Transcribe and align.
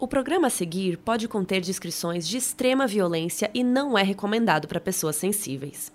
O 0.00 0.08
programa 0.08 0.46
a 0.46 0.50
seguir 0.50 0.96
pode 0.96 1.28
conter 1.28 1.60
descrições 1.60 2.26
de 2.26 2.38
extrema 2.38 2.86
violência 2.86 3.50
e 3.52 3.62
não 3.62 3.98
é 3.98 4.02
recomendado 4.02 4.66
para 4.66 4.80
pessoas 4.80 5.14
sensíveis. 5.16 5.92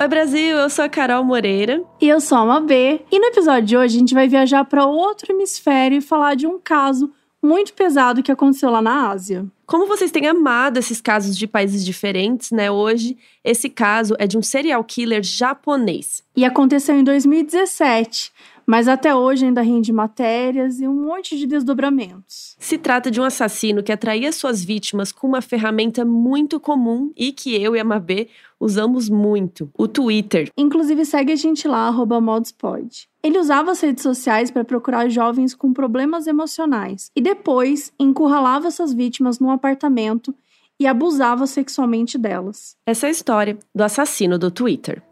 Oi 0.00 0.08
Brasil, 0.08 0.56
eu 0.56 0.70
sou 0.70 0.86
a 0.86 0.88
Carol 0.88 1.22
Moreira. 1.22 1.84
E 2.00 2.08
eu 2.08 2.22
sou 2.22 2.38
a 2.38 2.46
Mabê. 2.46 3.02
E 3.12 3.18
no 3.18 3.26
episódio 3.26 3.66
de 3.66 3.76
hoje 3.76 3.96
a 3.96 4.00
gente 4.00 4.14
vai 4.14 4.26
viajar 4.26 4.64
para 4.64 4.86
outro 4.86 5.30
hemisfério 5.30 5.98
e 5.98 6.00
falar 6.00 6.36
de 6.36 6.46
um 6.46 6.58
caso 6.58 7.12
muito 7.42 7.72
pesado 7.72 8.22
que 8.22 8.32
aconteceu 8.32 8.70
lá 8.70 8.82
na 8.82 9.10
Ásia. 9.10 9.46
Como 9.66 9.86
vocês 9.86 10.10
têm 10.10 10.26
amado 10.26 10.78
esses 10.78 11.00
casos 11.00 11.36
de 11.36 11.46
países 11.46 11.84
diferentes, 11.84 12.50
né? 12.50 12.70
Hoje, 12.70 13.16
esse 13.44 13.68
caso 13.68 14.14
é 14.18 14.26
de 14.26 14.38
um 14.38 14.42
serial 14.42 14.82
killer 14.82 15.22
japonês. 15.22 16.22
E 16.34 16.44
aconteceu 16.44 16.98
em 16.98 17.04
2017, 17.04 18.32
mas 18.66 18.88
até 18.88 19.14
hoje 19.14 19.46
ainda 19.46 19.62
rende 19.62 19.92
matérias 19.92 20.80
e 20.80 20.86
um 20.86 20.94
monte 20.94 21.38
de 21.38 21.46
desdobramentos. 21.46 22.54
Se 22.58 22.76
trata 22.76 23.10
de 23.10 23.20
um 23.20 23.24
assassino 23.24 23.82
que 23.82 23.92
atraía 23.92 24.30
suas 24.30 24.62
vítimas 24.62 25.10
com 25.10 25.26
uma 25.26 25.40
ferramenta 25.40 26.04
muito 26.04 26.60
comum 26.60 27.10
e 27.16 27.32
que 27.32 27.54
eu 27.54 27.74
e 27.74 27.80
a 27.80 27.84
Mabê 27.84 28.28
usamos 28.60 29.08
muito: 29.08 29.70
o 29.76 29.88
Twitter. 29.88 30.50
Inclusive, 30.56 31.04
segue 31.06 31.32
a 31.32 31.36
gente 31.36 31.66
lá, 31.66 31.90
modspod. 31.90 33.07
Ele 33.22 33.38
usava 33.38 33.72
as 33.72 33.80
redes 33.80 34.02
sociais 34.02 34.50
para 34.50 34.64
procurar 34.64 35.08
jovens 35.08 35.54
com 35.54 35.72
problemas 35.72 36.26
emocionais 36.26 37.10
e 37.16 37.20
depois 37.20 37.92
encurralava 37.98 38.70
suas 38.70 38.92
vítimas 38.92 39.40
num 39.40 39.50
apartamento 39.50 40.34
e 40.80 40.86
abusava 40.86 41.46
sexualmente 41.46 42.16
delas. 42.16 42.76
Essa 42.86 43.06
é 43.06 43.08
a 43.08 43.12
história 43.12 43.58
do 43.74 43.82
assassino 43.82 44.38
do 44.38 44.50
Twitter. 44.50 45.02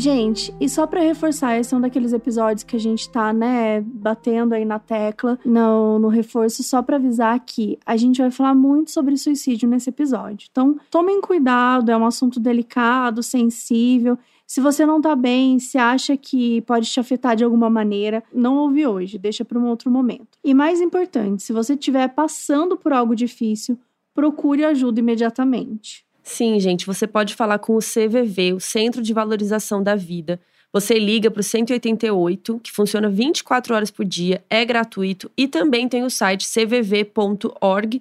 Gente, 0.00 0.54
e 0.58 0.66
só 0.66 0.86
para 0.86 1.02
reforçar, 1.02 1.58
esse 1.58 1.74
é 1.74 1.76
um 1.76 1.80
daqueles 1.82 2.14
episódios 2.14 2.64
que 2.64 2.74
a 2.74 2.80
gente 2.80 3.06
tá, 3.10 3.34
né, 3.34 3.82
batendo 3.82 4.54
aí 4.54 4.64
na 4.64 4.78
tecla, 4.78 5.38
no, 5.44 5.98
no 5.98 6.08
reforço, 6.08 6.62
só 6.62 6.80
para 6.80 6.96
avisar 6.96 7.38
que 7.40 7.78
a 7.84 7.98
gente 7.98 8.18
vai 8.18 8.30
falar 8.30 8.54
muito 8.54 8.90
sobre 8.90 9.14
suicídio 9.18 9.68
nesse 9.68 9.90
episódio. 9.90 10.48
Então, 10.50 10.80
tomem 10.90 11.20
cuidado, 11.20 11.90
é 11.90 11.96
um 11.98 12.06
assunto 12.06 12.40
delicado, 12.40 13.22
sensível. 13.22 14.18
Se 14.46 14.58
você 14.58 14.86
não 14.86 15.02
tá 15.02 15.14
bem, 15.14 15.58
se 15.58 15.76
acha 15.76 16.16
que 16.16 16.62
pode 16.62 16.90
te 16.90 16.98
afetar 16.98 17.36
de 17.36 17.44
alguma 17.44 17.68
maneira, 17.68 18.24
não 18.32 18.56
ouve 18.56 18.86
hoje, 18.86 19.18
deixa 19.18 19.44
para 19.44 19.58
um 19.58 19.66
outro 19.66 19.90
momento. 19.90 20.38
E 20.42 20.54
mais 20.54 20.80
importante, 20.80 21.42
se 21.42 21.52
você 21.52 21.74
estiver 21.74 22.08
passando 22.08 22.74
por 22.74 22.94
algo 22.94 23.14
difícil, 23.14 23.78
procure 24.14 24.64
ajuda 24.64 24.98
imediatamente. 24.98 26.08
Sim, 26.22 26.58
gente, 26.60 26.86
você 26.86 27.06
pode 27.06 27.34
falar 27.34 27.58
com 27.58 27.74
o 27.74 27.80
CVV, 27.80 28.52
o 28.52 28.60
Centro 28.60 29.02
de 29.02 29.12
Valorização 29.12 29.82
da 29.82 29.94
Vida. 29.96 30.40
Você 30.72 30.98
liga 30.98 31.30
para 31.30 31.40
o 31.40 31.42
188, 31.42 32.60
que 32.62 32.70
funciona 32.70 33.08
24 33.08 33.74
horas 33.74 33.90
por 33.90 34.04
dia, 34.04 34.44
é 34.48 34.64
gratuito 34.64 35.30
e 35.36 35.48
também 35.48 35.88
tem 35.88 36.04
o 36.04 36.10
site 36.10 36.46
cvv.org.br 36.46 38.00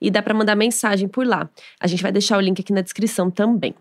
e 0.00 0.10
dá 0.10 0.22
para 0.22 0.32
mandar 0.32 0.56
mensagem 0.56 1.06
por 1.06 1.26
lá. 1.26 1.50
A 1.78 1.86
gente 1.86 2.02
vai 2.02 2.12
deixar 2.12 2.38
o 2.38 2.40
link 2.40 2.60
aqui 2.60 2.72
na 2.72 2.80
descrição 2.80 3.30
também. 3.30 3.74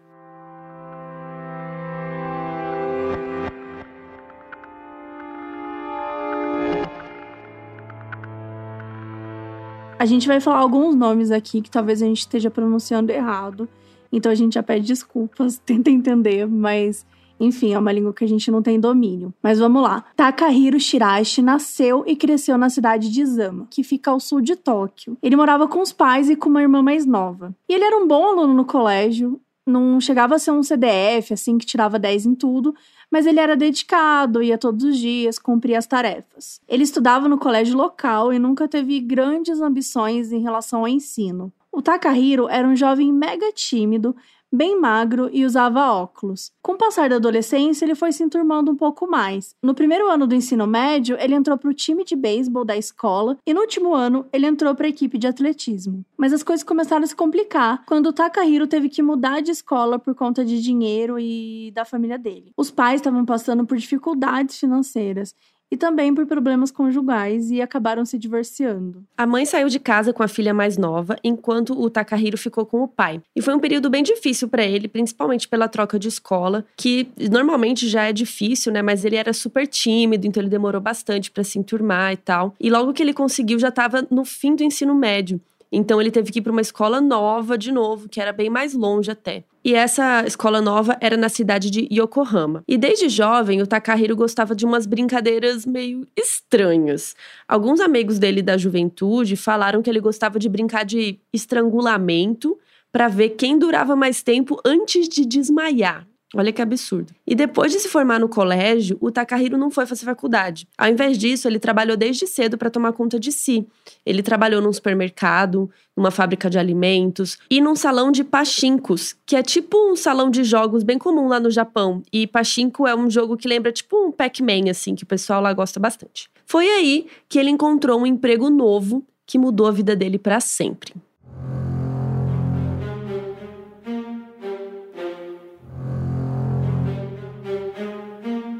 A 9.99 10.05
gente 10.05 10.27
vai 10.27 10.39
falar 10.39 10.59
alguns 10.59 10.93
nomes 10.93 11.31
aqui 11.31 11.59
que 11.59 11.71
talvez 11.71 12.03
a 12.03 12.05
gente 12.05 12.19
esteja 12.19 12.51
pronunciando 12.51 13.11
errado. 13.11 13.67
Então 14.11 14.31
a 14.31 14.35
gente 14.35 14.53
já 14.53 14.61
pede 14.61 14.85
desculpas, 14.85 15.57
tenta 15.65 15.89
entender, 15.89 16.47
mas 16.47 17.05
enfim, 17.39 17.73
é 17.73 17.79
uma 17.79 17.91
língua 17.91 18.13
que 18.13 18.23
a 18.23 18.27
gente 18.27 18.49
não 18.51 18.61
tem 18.61 18.79
domínio. 18.79 19.33
Mas 19.41 19.59
vamos 19.59 19.81
lá. 19.81 20.03
Takahiro 20.15 20.79
Shirashi 20.79 21.41
nasceu 21.41 22.03
e 22.05 22.15
cresceu 22.15 22.57
na 22.57 22.69
cidade 22.69 23.11
de 23.11 23.21
Izama, 23.21 23.67
que 23.69 23.83
fica 23.83 24.11
ao 24.11 24.19
sul 24.19 24.41
de 24.41 24.55
Tóquio. 24.55 25.17
Ele 25.21 25.35
morava 25.35 25.67
com 25.67 25.81
os 25.81 25.91
pais 25.91 26.29
e 26.29 26.35
com 26.35 26.49
uma 26.49 26.61
irmã 26.61 26.81
mais 26.81 27.05
nova. 27.05 27.55
E 27.69 27.73
ele 27.73 27.83
era 27.83 27.97
um 27.97 28.07
bom 28.07 28.23
aluno 28.23 28.53
no 28.53 28.65
colégio, 28.65 29.39
não 29.69 29.99
chegava 29.99 30.35
a 30.35 30.39
ser 30.39 30.51
um 30.51 30.63
CDF, 30.63 31.33
assim, 31.33 31.57
que 31.57 31.65
tirava 31.65 31.99
10 31.99 32.25
em 32.25 32.35
tudo, 32.35 32.73
mas 33.11 33.25
ele 33.25 33.39
era 33.39 33.55
dedicado, 33.55 34.41
ia 34.41 34.57
todos 34.57 34.83
os 34.83 34.97
dias, 34.97 35.39
cumpria 35.39 35.77
as 35.77 35.87
tarefas. 35.87 36.59
Ele 36.67 36.83
estudava 36.83 37.27
no 37.27 37.37
colégio 37.37 37.77
local 37.77 38.33
e 38.33 38.39
nunca 38.39 38.67
teve 38.67 38.99
grandes 38.99 39.61
ambições 39.61 40.31
em 40.31 40.41
relação 40.41 40.81
ao 40.81 40.87
ensino. 40.87 41.51
O 41.71 41.81
Takahiro 41.81 42.49
era 42.49 42.67
um 42.67 42.75
jovem 42.75 43.13
mega 43.13 43.51
tímido, 43.51 44.15
bem 44.51 44.79
magro 44.79 45.29
e 45.31 45.45
usava 45.45 45.91
óculos. 45.91 46.51
Com 46.61 46.73
o 46.73 46.77
passar 46.77 47.09
da 47.09 47.17
adolescência, 47.17 47.85
ele 47.85 47.95
foi 47.95 48.11
se 48.11 48.23
enturmando 48.23 48.71
um 48.71 48.75
pouco 48.75 49.09
mais. 49.09 49.55
No 49.61 49.73
primeiro 49.73 50.09
ano 50.09 50.27
do 50.27 50.35
ensino 50.35 50.65
médio, 50.65 51.17
ele 51.19 51.35
entrou 51.35 51.57
para 51.57 51.69
o 51.69 51.73
time 51.73 52.03
de 52.03 52.15
beisebol 52.15 52.65
da 52.65 52.77
escola 52.77 53.37
e 53.45 53.53
no 53.53 53.61
último 53.61 53.93
ano, 53.93 54.25
ele 54.31 54.45
entrou 54.45 54.73
para 54.75 54.87
a 54.87 54.89
equipe 54.89 55.17
de 55.17 55.27
atletismo. 55.27 56.05
Mas 56.17 56.33
as 56.33 56.43
coisas 56.43 56.63
começaram 56.63 57.03
a 57.03 57.07
se 57.07 57.15
complicar 57.15 57.83
quando 57.85 58.07
o 58.07 58.13
Takahiro 58.13 58.67
teve 58.67 58.89
que 58.89 59.01
mudar 59.01 59.41
de 59.41 59.51
escola 59.51 59.99
por 59.99 60.15
conta 60.15 60.43
de 60.43 60.61
dinheiro 60.61 61.19
e 61.19 61.71
da 61.73 61.85
família 61.85 62.17
dele. 62.17 62.51
Os 62.57 62.71
pais 62.71 63.01
estavam 63.01 63.25
passando 63.25 63.65
por 63.65 63.77
dificuldades 63.77 64.59
financeiras 64.59 65.35
e 65.71 65.77
também 65.77 66.13
por 66.13 66.25
problemas 66.25 66.71
conjugais 66.71 67.51
e 67.51 67.61
acabaram 67.61 68.05
se 68.05 68.17
divorciando. 68.17 69.03
A 69.17 69.25
mãe 69.25 69.45
saiu 69.45 69.69
de 69.69 69.79
casa 69.79 70.13
com 70.13 70.23
a 70.23 70.27
filha 70.27 70.53
mais 70.53 70.77
nova, 70.77 71.17
enquanto 71.23 71.79
o 71.79 71.89
Takahiro 71.89 72.37
ficou 72.37 72.65
com 72.65 72.81
o 72.81 72.87
pai. 72.87 73.21
E 73.35 73.41
foi 73.41 73.53
um 73.53 73.59
período 73.59 73.89
bem 73.89 74.03
difícil 74.03 74.47
para 74.47 74.63
ele, 74.63 74.87
principalmente 74.87 75.47
pela 75.47 75.67
troca 75.67 75.99
de 75.99 76.07
escola, 76.07 76.65
que 76.75 77.09
normalmente 77.29 77.87
já 77.87 78.05
é 78.05 78.13
difícil, 78.13 78.71
né? 78.71 78.81
Mas 78.81 79.03
ele 79.03 79.15
era 79.15 79.33
super 79.33 79.67
tímido, 79.67 80.25
então 80.25 80.41
ele 80.41 80.49
demorou 80.49 80.81
bastante 80.81 81.29
para 81.29 81.43
se 81.43 81.59
enturmar 81.59 82.13
e 82.13 82.17
tal. 82.17 82.55
E 82.59 82.69
logo 82.69 82.93
que 82.93 83.03
ele 83.03 83.13
conseguiu, 83.13 83.59
já 83.59 83.69
estava 83.69 84.07
no 84.09 84.23
fim 84.23 84.55
do 84.55 84.63
ensino 84.63 84.95
médio. 84.95 85.41
Então 85.71 85.99
ele 85.99 86.11
teve 86.11 86.31
que 86.31 86.39
ir 86.39 86.41
para 86.41 86.51
uma 86.51 86.61
escola 86.61 87.01
nova 87.01 87.57
de 87.57 87.71
novo, 87.71 88.07
que 88.07 88.21
era 88.21 88.31
bem 88.31 88.49
mais 88.49 88.73
longe 88.73 89.11
até. 89.11 89.43
E 89.63 89.73
essa 89.73 90.25
escola 90.25 90.61
nova 90.61 90.97
era 91.01 91.17
na 91.17 91.27
cidade 91.27 91.69
de 91.69 91.87
Yokohama. 91.91 92.63
E 92.67 92.77
desde 92.77 93.09
jovem, 93.09 93.61
o 93.61 93.67
Takahiro 93.67 94.15
gostava 94.15 94.55
de 94.55 94.65
umas 94.65 94.85
brincadeiras 94.85 95.65
meio 95.65 96.07
estranhas. 96.15 97.15
Alguns 97.47 97.81
amigos 97.81 98.17
dele 98.17 98.41
da 98.41 98.57
juventude 98.57 99.35
falaram 99.35 99.81
que 99.81 99.89
ele 99.89 99.99
gostava 99.99 100.39
de 100.39 100.47
brincar 100.47 100.85
de 100.85 101.19
estrangulamento 101.33 102.57
para 102.91 103.09
ver 103.09 103.31
quem 103.31 103.59
durava 103.59 103.95
mais 103.95 104.23
tempo 104.23 104.57
antes 104.65 105.09
de 105.09 105.25
desmaiar. 105.25 106.07
Olha 106.35 106.51
que 106.51 106.61
absurdo. 106.61 107.13
E 107.25 107.33
depois 107.33 107.71
de 107.71 107.79
se 107.79 107.87
formar 107.87 108.19
no 108.19 108.27
colégio, 108.27 108.97
o 108.99 109.09
Takahiro 109.09 109.57
não 109.57 109.71
foi 109.71 109.85
fazer 109.85 110.03
faculdade. 110.03 110.67
Ao 110.77 110.89
invés 110.89 111.17
disso, 111.17 111.47
ele 111.47 111.57
trabalhou 111.57 111.95
desde 111.95 112.27
cedo 112.27 112.57
para 112.57 112.69
tomar 112.69 112.91
conta 112.91 113.17
de 113.17 113.31
si. 113.31 113.65
Ele 114.05 114.21
trabalhou 114.21 114.61
num 114.61 114.73
supermercado, 114.73 115.69
numa 115.95 116.11
fábrica 116.11 116.49
de 116.49 116.59
alimentos 116.59 117.37
e 117.49 117.61
num 117.61 117.75
salão 117.75 118.11
de 118.11 118.25
pachinkos, 118.25 119.15
que 119.25 119.37
é 119.37 119.41
tipo 119.41 119.77
um 119.89 119.95
salão 119.95 120.29
de 120.29 120.43
jogos 120.43 120.83
bem 120.83 120.97
comum 120.97 121.29
lá 121.29 121.39
no 121.39 121.49
Japão. 121.49 122.03
E 122.11 122.27
pachinko 122.27 122.85
é 122.85 122.93
um 122.93 123.09
jogo 123.09 123.37
que 123.37 123.47
lembra 123.47 123.71
tipo 123.71 123.95
um 123.95 124.11
Pac-Man 124.11 124.69
assim, 124.69 124.95
que 124.95 125.03
o 125.03 125.07
pessoal 125.07 125.41
lá 125.41 125.53
gosta 125.53 125.79
bastante. 125.79 126.29
Foi 126.45 126.67
aí 126.67 127.07
que 127.29 127.39
ele 127.39 127.49
encontrou 127.49 128.01
um 128.01 128.05
emprego 128.05 128.49
novo 128.49 129.01
que 129.25 129.37
mudou 129.37 129.65
a 129.65 129.71
vida 129.71 129.95
dele 129.95 130.19
para 130.19 130.41
sempre. 130.41 130.93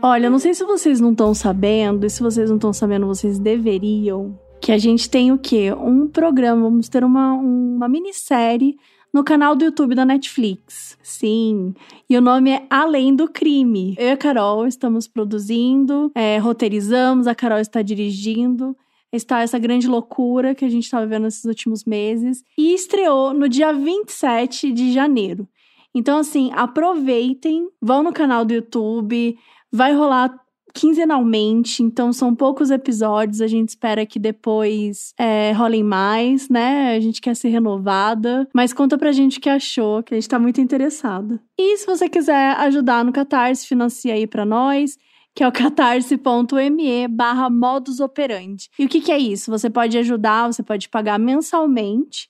Olha, 0.01 0.29
não 0.29 0.37
sei 0.37 0.53
se 0.53 0.63
vocês 0.63 1.01
não 1.01 1.11
estão 1.11 1.33
sabendo, 1.33 2.05
e 2.05 2.09
se 2.09 2.21
vocês 2.21 2.49
não 2.49 2.57
estão 2.57 2.71
sabendo, 2.71 3.07
vocês 3.07 3.39
deveriam. 3.39 4.39
Que 4.61 4.71
a 4.71 4.77
gente 4.77 5.09
tem 5.09 5.31
o 5.31 5.37
quê? 5.37 5.73
Um 5.73 6.07
programa, 6.07 6.63
vamos 6.63 6.87
ter 6.87 7.03
uma, 7.03 7.33
uma 7.33 7.87
minissérie 7.87 8.77
no 9.13 9.23
canal 9.23 9.55
do 9.55 9.65
YouTube 9.65 9.95
da 9.95 10.05
Netflix. 10.05 10.97
Sim. 11.01 11.73
E 12.09 12.17
o 12.17 12.21
nome 12.21 12.51
é 12.51 12.65
Além 12.69 13.15
do 13.15 13.27
Crime. 13.27 13.95
Eu 13.97 14.07
e 14.07 14.11
a 14.11 14.17
Carol 14.17 14.67
estamos 14.67 15.07
produzindo, 15.07 16.11
é, 16.13 16.37
roteirizamos, 16.37 17.25
a 17.25 17.33
Carol 17.33 17.59
está 17.59 17.81
dirigindo. 17.81 18.75
Está 19.11 19.41
essa 19.41 19.57
grande 19.57 19.87
loucura 19.87 20.53
que 20.53 20.65
a 20.65 20.69
gente 20.69 20.83
está 20.83 20.99
vivendo 20.99 21.23
nesses 21.23 21.45
últimos 21.45 21.85
meses. 21.85 22.43
E 22.57 22.73
estreou 22.73 23.33
no 23.33 23.47
dia 23.47 23.71
27 23.71 24.71
de 24.71 24.91
janeiro. 24.91 25.47
Então, 25.95 26.19
assim, 26.19 26.51
aproveitem, 26.53 27.69
vão 27.81 28.03
no 28.03 28.13
canal 28.13 28.45
do 28.45 28.53
YouTube, 28.53 29.37
Vai 29.71 29.93
rolar 29.93 30.33
quinzenalmente, 30.73 31.81
então 31.81 32.13
são 32.13 32.35
poucos 32.35 32.69
episódios. 32.69 33.41
A 33.41 33.47
gente 33.47 33.69
espera 33.69 34.05
que 34.05 34.19
depois 34.19 35.13
é, 35.17 35.51
rolem 35.51 35.83
mais, 35.83 36.49
né? 36.49 36.95
A 36.95 36.99
gente 36.99 37.19
quer 37.19 37.35
ser 37.35 37.49
renovada. 37.49 38.47
Mas 38.53 38.73
conta 38.73 38.97
pra 38.97 39.11
gente 39.11 39.39
o 39.39 39.41
que 39.41 39.49
achou, 39.49 40.03
que 40.03 40.13
a 40.13 40.17
gente 40.17 40.29
tá 40.29 40.37
muito 40.37 40.61
interessada. 40.61 41.41
E 41.57 41.77
se 41.77 41.85
você 41.85 42.07
quiser 42.07 42.55
ajudar 42.57 43.03
no 43.03 43.11
Catarse, 43.11 43.67
financia 43.67 44.13
aí 44.13 44.27
pra 44.27 44.45
nós 44.45 44.97
que 45.37 45.43
é 45.43 45.47
o 45.47 45.51
catarse.me 45.53 47.07
barra 47.07 47.47
modus 47.47 47.99
operandi. 47.99 48.69
E 48.79 48.85
o 48.85 48.89
que, 48.89 48.99
que 48.99 49.11
é 49.11 49.19
isso? 49.19 49.51
Você 49.51 49.69
pode 49.69 49.95
ajudar, 49.95 50.51
você 50.51 50.63
pode 50.63 50.89
pagar 50.89 51.19
mensalmente 51.19 52.27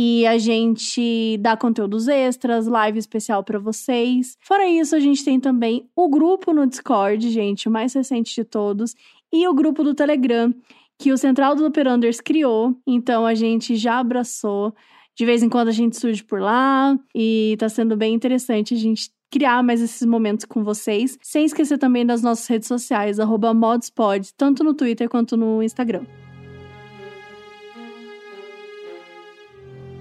e 0.00 0.24
a 0.28 0.38
gente 0.38 1.36
dá 1.38 1.56
conteúdos 1.56 2.06
extras, 2.06 2.68
live 2.68 3.00
especial 3.00 3.42
para 3.42 3.58
vocês. 3.58 4.36
Fora 4.40 4.64
isso, 4.64 4.94
a 4.94 5.00
gente 5.00 5.24
tem 5.24 5.40
também 5.40 5.90
o 5.96 6.08
grupo 6.08 6.52
no 6.52 6.68
Discord, 6.68 7.28
gente, 7.28 7.66
o 7.66 7.70
mais 7.72 7.94
recente 7.94 8.32
de 8.32 8.44
todos, 8.44 8.94
e 9.32 9.48
o 9.48 9.52
grupo 9.52 9.82
do 9.82 9.94
Telegram, 9.94 10.54
que 10.96 11.10
o 11.10 11.18
Central 11.18 11.56
dos 11.56 11.64
Operanders 11.64 12.20
criou. 12.20 12.76
Então 12.86 13.26
a 13.26 13.34
gente 13.34 13.74
já 13.74 13.98
abraçou. 13.98 14.72
De 15.16 15.26
vez 15.26 15.42
em 15.42 15.48
quando 15.48 15.66
a 15.66 15.72
gente 15.72 15.98
surge 15.98 16.22
por 16.22 16.40
lá 16.40 16.96
e 17.12 17.56
tá 17.58 17.68
sendo 17.68 17.96
bem 17.96 18.14
interessante 18.14 18.74
a 18.74 18.78
gente 18.78 19.10
criar 19.32 19.64
mais 19.64 19.80
esses 19.80 20.06
momentos 20.06 20.44
com 20.44 20.62
vocês, 20.62 21.18
sem 21.20 21.44
esquecer 21.44 21.76
também 21.76 22.06
das 22.06 22.22
nossas 22.22 22.46
redes 22.46 22.68
sociais, 22.68 23.16
modspod, 23.52 24.32
tanto 24.36 24.62
no 24.62 24.74
Twitter 24.74 25.08
quanto 25.08 25.36
no 25.36 25.60
Instagram. 25.60 26.04